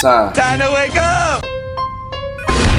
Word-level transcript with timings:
time. 0.00 0.32
Time 0.32 0.58
to 0.58 0.70
wake 0.72 0.96
up! 0.96 1.44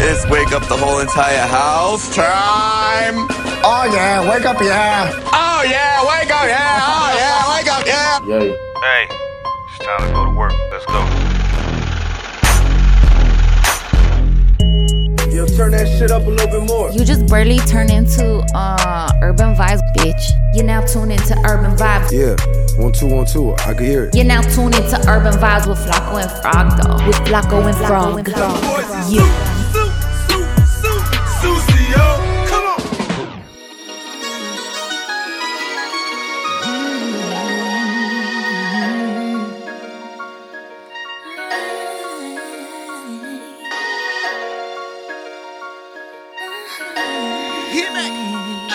It's 0.04 0.26
wake 0.28 0.52
up 0.52 0.68
the 0.68 0.78
whole 0.78 1.00
entire 1.00 1.46
house 1.46 2.14
time! 2.16 3.28
Oh 3.64 3.90
yeah, 3.94 4.28
wake 4.28 4.46
up, 4.46 4.60
yeah. 4.60 5.12
Oh 5.32 5.64
yeah, 5.64 6.02
wake 6.02 6.32
up, 6.32 6.48
yeah! 6.48 6.80
Oh 6.82 7.14
yeah, 7.16 7.56
wake 7.56 7.72
up, 7.72 7.86
yeah! 7.86 8.26
Yay. 8.26 8.50
Hey, 8.82 9.08
it's 9.70 9.86
time 9.86 10.08
to 10.08 10.14
go 10.14 10.26
to 10.26 10.32
work. 10.32 10.54
Let's 10.72 10.86
go. 10.88 11.02
Yo, 15.32 15.46
turn 15.46 15.72
that 15.72 15.88
shit 15.88 16.10
up 16.12 16.26
a 16.26 16.30
little 16.30 16.48
bit 16.48 16.68
more. 16.68 16.90
You 16.90 17.06
just 17.06 17.28
barely 17.28 17.60
turn 17.60 17.92
into 17.92 18.44
uh 18.56 19.12
urban 19.22 19.56
vibes, 19.56 19.82
bitch. 19.96 20.22
You 20.56 20.64
now 20.64 20.84
tune 20.86 21.12
into 21.12 21.38
urban 21.46 21.78
vibes. 21.78 22.12
Yeah, 22.12 22.36
one, 22.78 22.92
two, 22.92 23.08
one, 23.08 23.26
two. 23.26 23.54
I 23.54 23.74
can 23.74 23.86
hear 23.86 24.06
it. 24.06 24.16
You're 24.16 24.26
now 24.26 24.42
tuned 24.42 24.76
into 24.76 24.98
urban 25.10 25.34
vibes 25.34 25.68
with 25.68 25.80
Flacco 25.80 26.22
and 26.22 26.32
Frog, 26.42 26.78
though. 26.82 27.08
With 27.08 27.16
Flacco 27.18 27.66
and 27.66 27.78
Frog. 27.88 28.28
Yeah. 29.10 29.52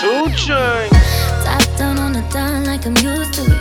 2 0.01 0.09
Chainz. 0.37 0.91
Top 1.43 1.79
down 1.79 1.99
on 1.99 2.13
the 2.13 2.21
dime 2.31 2.65
like 2.65 2.87
I'm 2.87 2.97
used 2.99 3.33
to 3.35 3.43
it, 3.43 3.56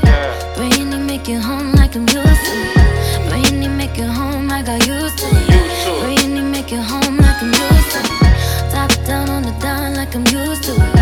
make 1.27 1.38
it 1.38 1.41
home 1.41 1.71
like 1.71 1.95
I'm 1.95 2.02
used 2.02 2.13
to 2.13 2.21
it. 2.21 3.63
It, 3.63 3.70
make 3.70 3.97
it 3.97 4.07
home 4.07 4.52
I 4.52 4.61
to. 4.61 4.73
Used 4.85 5.17
to 5.17 5.25
it. 5.25 6.23
It, 6.23 6.43
make 6.43 6.71
it 6.71 6.79
home 6.79 7.18
like 7.18 7.41
I'm 7.41 7.48
used 7.48 7.91
to 7.93 7.99
it. 7.99 8.71
Top 8.71 8.91
down 9.07 9.29
on 9.29 9.41
the 9.41 9.51
dime 9.59 9.96
like 9.96 10.13
I'm 10.15 10.27
used 10.27 10.63
to 10.65 10.95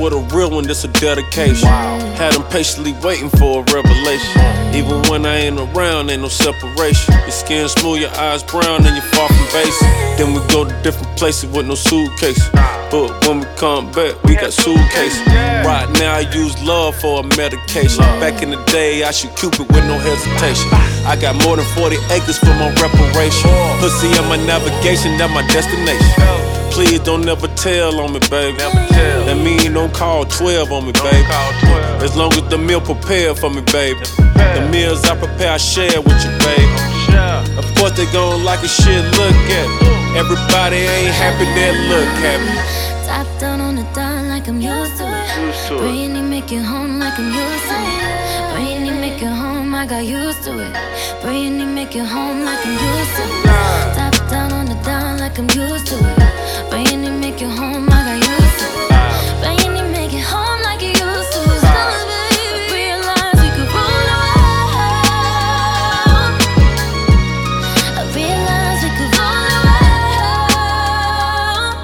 With 0.00 0.14
a 0.14 0.22
real 0.34 0.50
one, 0.50 0.64
this 0.64 0.84
a 0.84 0.88
dedication. 0.88 1.68
Had 2.16 2.32
them 2.32 2.42
patiently 2.50 2.94
waiting 3.04 3.28
for 3.28 3.60
a 3.60 3.72
revelation. 3.72 4.40
Mm. 4.40 4.74
Even 4.74 5.02
when 5.10 5.26
I 5.26 5.36
ain't 5.46 5.60
around, 5.60 6.10
ain't 6.10 6.22
no 6.22 6.28
separation. 6.28 7.14
Your 7.22 7.30
skin 7.30 7.68
smooth, 7.68 8.00
your 8.00 8.10
eyes 8.16 8.42
brown, 8.42 8.86
and 8.86 8.96
you're 8.96 9.12
far 9.12 9.28
from 9.28 9.46
basic. 9.52 9.88
Then 10.18 10.34
we 10.34 10.40
go 10.48 10.64
to 10.64 10.74
different 10.82 11.16
places 11.16 11.50
with 11.50 11.66
no 11.66 11.74
suitcase. 11.74 12.48
But 12.90 13.10
when 13.26 13.40
we 13.40 13.46
come 13.56 13.92
back, 13.92 14.20
we 14.24 14.34
got 14.34 14.52
suitcases. 14.52 15.20
Right 15.62 15.88
now, 16.00 16.16
I 16.16 16.20
use 16.34 16.60
love 16.64 16.96
for 16.96 17.20
a 17.20 17.36
medication. 17.36 18.02
Back 18.18 18.42
in 18.42 18.50
the 18.50 18.62
day, 18.66 19.04
I 19.04 19.10
shoot 19.10 19.34
Cupid 19.36 19.68
with 19.68 19.84
no 19.86 19.98
hesitation. 19.98 20.68
I 21.06 21.16
got 21.20 21.36
more 21.44 21.56
than 21.56 21.66
40 21.76 21.96
acres 22.10 22.38
for 22.38 22.54
my 22.58 22.72
reparation. 22.80 23.50
Pussy 23.78 24.08
on 24.18 24.28
my 24.28 24.36
navigation, 24.46 25.16
that 25.18 25.30
my 25.30 25.46
destination. 25.48 26.51
Please 26.72 27.00
don't 27.00 27.24
never 27.24 27.48
tell 27.48 28.00
on 28.00 28.14
me, 28.14 28.20
baby. 28.30 28.56
Never 28.56 28.86
tell. 28.88 29.26
That 29.26 29.36
mean 29.44 29.74
don't 29.74 29.92
call 29.92 30.24
12 30.24 30.72
on 30.72 30.86
me, 30.86 30.92
baby. 30.92 31.24
call 31.28 31.52
12. 31.68 32.02
As 32.02 32.16
long 32.16 32.32
as 32.32 32.48
the 32.48 32.56
meal 32.56 32.80
prepared 32.80 33.38
for 33.38 33.50
me, 33.50 33.60
baby. 33.68 34.00
The 34.56 34.66
meals 34.72 35.04
I 35.04 35.16
prepare, 35.16 35.52
I 35.52 35.58
share 35.58 36.00
with 36.00 36.16
you, 36.24 36.32
baby. 36.40 36.76
Yeah. 37.12 37.44
Of 37.60 37.68
course 37.76 37.92
they 37.92 38.06
gon' 38.10 38.44
like 38.44 38.62
a 38.64 38.68
shit, 38.68 39.04
look 39.20 39.36
at 39.60 39.68
me. 39.68 40.16
Everybody 40.16 40.76
ain't 40.76 41.12
happy, 41.12 41.44
that 41.44 41.74
look 41.92 42.08
happy. 42.24 42.52
Top 43.06 43.28
down 43.38 43.60
on 43.60 43.76
the 43.76 43.84
dime 43.92 44.28
like 44.28 44.48
I'm 44.48 44.60
used 44.60 44.96
to 44.96 45.04
it. 45.04 45.46
Used 45.46 45.68
to 45.68 45.74
it. 45.76 45.78
Bring 45.78 46.30
make 46.30 46.50
it 46.50 46.62
home 46.62 46.98
like 46.98 47.18
I'm 47.18 47.28
used 47.28 47.66
to 47.68 47.76
it. 47.76 48.54
Bring 48.54 48.86
it, 48.86 49.00
make 49.00 49.22
it 49.22 49.26
home, 49.26 49.74
I 49.74 49.86
got 49.86 50.04
used 50.04 50.42
to 50.44 50.52
it. 50.58 50.72
Bring 51.20 51.60
it, 51.60 51.66
make 51.66 51.94
it 51.94 52.06
home 52.06 52.44
like 52.44 52.64
I'm 52.64 52.72
used 52.72 53.16
to 53.16 53.48
it. 53.48 53.51
Down 54.32 54.50
on 54.52 54.64
the 54.66 54.74
dime 54.82 55.18
like 55.18 55.38
I'm 55.38 55.48
used 55.50 55.86
to 55.88 55.94
it. 55.94 56.70
Bring 56.70 56.86
it, 57.04 57.10
make 57.20 57.42
it 57.42 57.50
home, 57.50 57.86
I 57.90 58.02
got 58.08 58.16
used 58.16 58.58
to 58.60 58.66
it. 58.80 58.88
Bring 59.42 59.60
it, 59.76 59.86
make 59.92 60.14
it 60.14 60.24
home 60.24 60.60
like 60.62 60.80
you 60.80 60.88
used 60.88 61.32
to. 61.34 61.40
I 61.40 61.46
realized 62.72 63.40
we 63.44 63.48
could 63.56 63.68
rule 63.76 64.02
the 64.08 64.16
world. 64.24 64.72
I 67.98 68.02
realized 68.16 68.82
we 68.84 68.90
could 68.96 69.12
rule 69.18 69.44
the 69.52 69.60
world. 70.56 71.76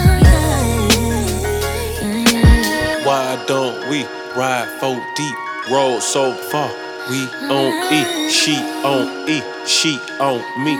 Oh 0.00 0.14
yeah. 2.32 3.04
Why 3.06 3.26
don't 3.46 3.78
we 3.90 3.98
ride 4.34 4.68
four 4.80 4.96
deep, 5.16 5.36
roll 5.70 6.00
so 6.00 6.32
far? 6.50 6.70
We 7.10 7.20
on 7.50 7.72
E, 7.92 7.94
she 8.30 8.54
on 8.84 9.04
E, 9.28 9.42
she 9.66 9.98
on 10.18 10.40
me. 10.64 10.74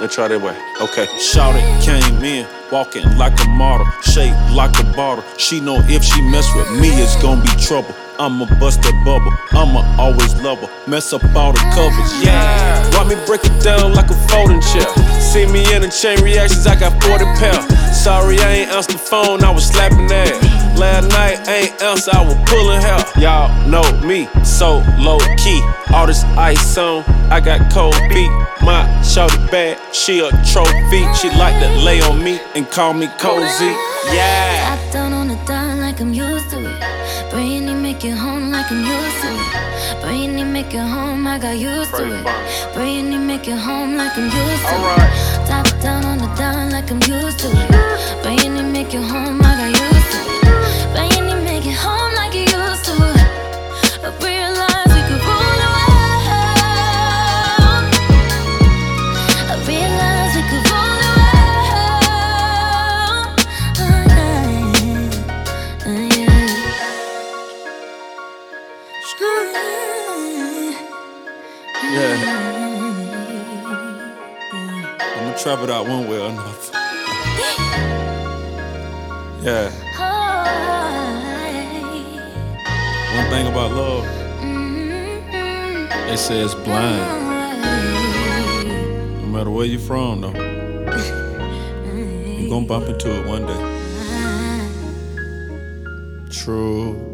Let's 0.00 0.14
try 0.14 0.28
that 0.28 0.40
way. 0.40 0.54
Okay. 0.80 1.06
Shout 1.18 1.56
it, 1.58 1.66
came 1.82 2.22
in, 2.22 2.46
walking 2.70 3.02
like 3.18 3.34
a 3.44 3.48
model, 3.48 3.84
shaped 4.00 4.38
like 4.52 4.70
a 4.78 4.84
bottle. 4.94 5.24
She 5.38 5.58
know 5.58 5.82
if 5.90 6.04
she 6.04 6.22
mess 6.22 6.46
with 6.54 6.70
me, 6.80 6.88
it's 7.02 7.20
gonna 7.20 7.42
be 7.42 7.50
trouble. 7.58 7.92
I'ma 8.16 8.46
bust 8.60 8.82
that 8.82 8.94
bubble. 9.04 9.34
I'ma 9.58 9.82
always 9.98 10.34
love 10.40 10.60
her. 10.60 10.70
Mess 10.88 11.12
up 11.12 11.24
all 11.34 11.50
the 11.50 11.58
covers. 11.74 12.24
Yeah. 12.24 12.78
Why 12.94 13.10
me 13.10 13.16
break 13.26 13.42
it 13.42 13.62
down 13.62 13.92
like 13.94 14.10
a 14.10 14.18
folding 14.30 14.60
chair? 14.70 14.86
See 15.18 15.46
me 15.46 15.66
in 15.74 15.82
the 15.82 15.90
chain 15.90 16.22
reactions, 16.22 16.66
I 16.68 16.78
got 16.78 16.94
40 17.02 17.24
pounds. 17.42 17.66
Sorry, 17.98 18.38
I 18.38 18.62
ain't 18.62 18.70
answered 18.70 18.94
the 18.94 18.98
phone, 18.98 19.42
I 19.42 19.50
was 19.50 19.66
slapping 19.66 20.10
ass. 20.12 20.57
Last 20.78 21.08
night, 21.08 21.48
ain't 21.48 21.82
else, 21.82 22.06
I 22.06 22.22
was 22.24 22.36
pulling 22.48 22.80
hell. 22.80 23.02
Y'all 23.18 23.50
know 23.68 23.82
me, 24.06 24.28
so 24.44 24.78
low 24.96 25.18
key. 25.36 25.60
All 25.92 26.06
this 26.06 26.22
ice 26.38 26.78
on, 26.78 27.02
I 27.32 27.40
got 27.40 27.72
cold 27.72 27.96
feet. 28.12 28.30
My 28.62 28.86
shorty 29.02 29.36
bad, 29.50 29.74
she 29.92 30.20
a 30.20 30.30
trophy. 30.46 31.02
She 31.18 31.30
like 31.36 31.58
to 31.58 31.68
lay 31.82 32.00
on 32.00 32.22
me 32.22 32.38
and 32.54 32.70
call 32.70 32.94
me 32.94 33.08
cozy. 33.18 33.74
Yeah. 34.14 34.76
Top 34.76 34.92
down 34.92 35.12
on 35.12 35.26
the 35.26 35.34
dime 35.46 35.80
like 35.80 36.00
I'm 36.00 36.12
used 36.12 36.48
to 36.50 36.58
it. 36.60 36.98
It, 37.34 37.74
make 37.74 38.04
it 38.04 38.16
home 38.16 38.52
like 38.52 38.70
I'm 38.70 38.78
used 38.78 39.20
to 39.22 39.30
it. 39.34 40.38
It, 40.38 40.44
make 40.44 40.74
it 40.74 40.78
home, 40.78 41.26
I 41.26 41.40
got 41.40 41.58
used 41.58 41.90
to 41.96 42.04
it. 42.04 42.26
It, 42.76 43.18
make 43.18 43.48
it 43.48 43.58
home 43.58 43.96
like 43.96 44.16
I'm 44.16 44.24
used 44.24 44.66
to 44.70 44.76
it. 44.94 45.48
Top 45.48 45.66
down 45.82 46.04
on 46.04 46.18
the 46.18 46.28
dime 46.36 46.70
like 46.70 46.88
I'm 46.88 47.02
used 47.02 47.40
to 47.40 47.48
it. 47.50 48.44
It, 48.44 48.62
make 48.62 48.94
it 48.94 49.02
home, 49.02 49.40
I 49.42 49.56
got 49.56 49.66
used 49.66 49.78
to 49.78 49.84
it. 49.86 49.87
I'ma 75.28 75.36
trap 75.36 75.60
it 75.62 75.68
out 75.68 75.86
one 75.86 76.08
way 76.08 76.18
or 76.18 76.30
another. 76.30 76.56
Yeah. 79.42 79.70
One 83.14 83.28
thing 83.28 83.46
about 83.46 83.72
love, 83.72 84.06
they 86.08 86.16
say 86.16 86.40
it's 86.40 86.54
blind. 86.54 87.02
No 89.20 89.26
matter 89.26 89.50
where 89.50 89.66
you're 89.66 89.80
from, 89.80 90.22
though, 90.22 90.32
you're 92.38 92.48
gonna 92.48 92.66
bump 92.66 92.88
into 92.88 93.10
it 93.14 93.26
one 93.26 93.44
day. 93.44 93.62
True. 96.30 97.07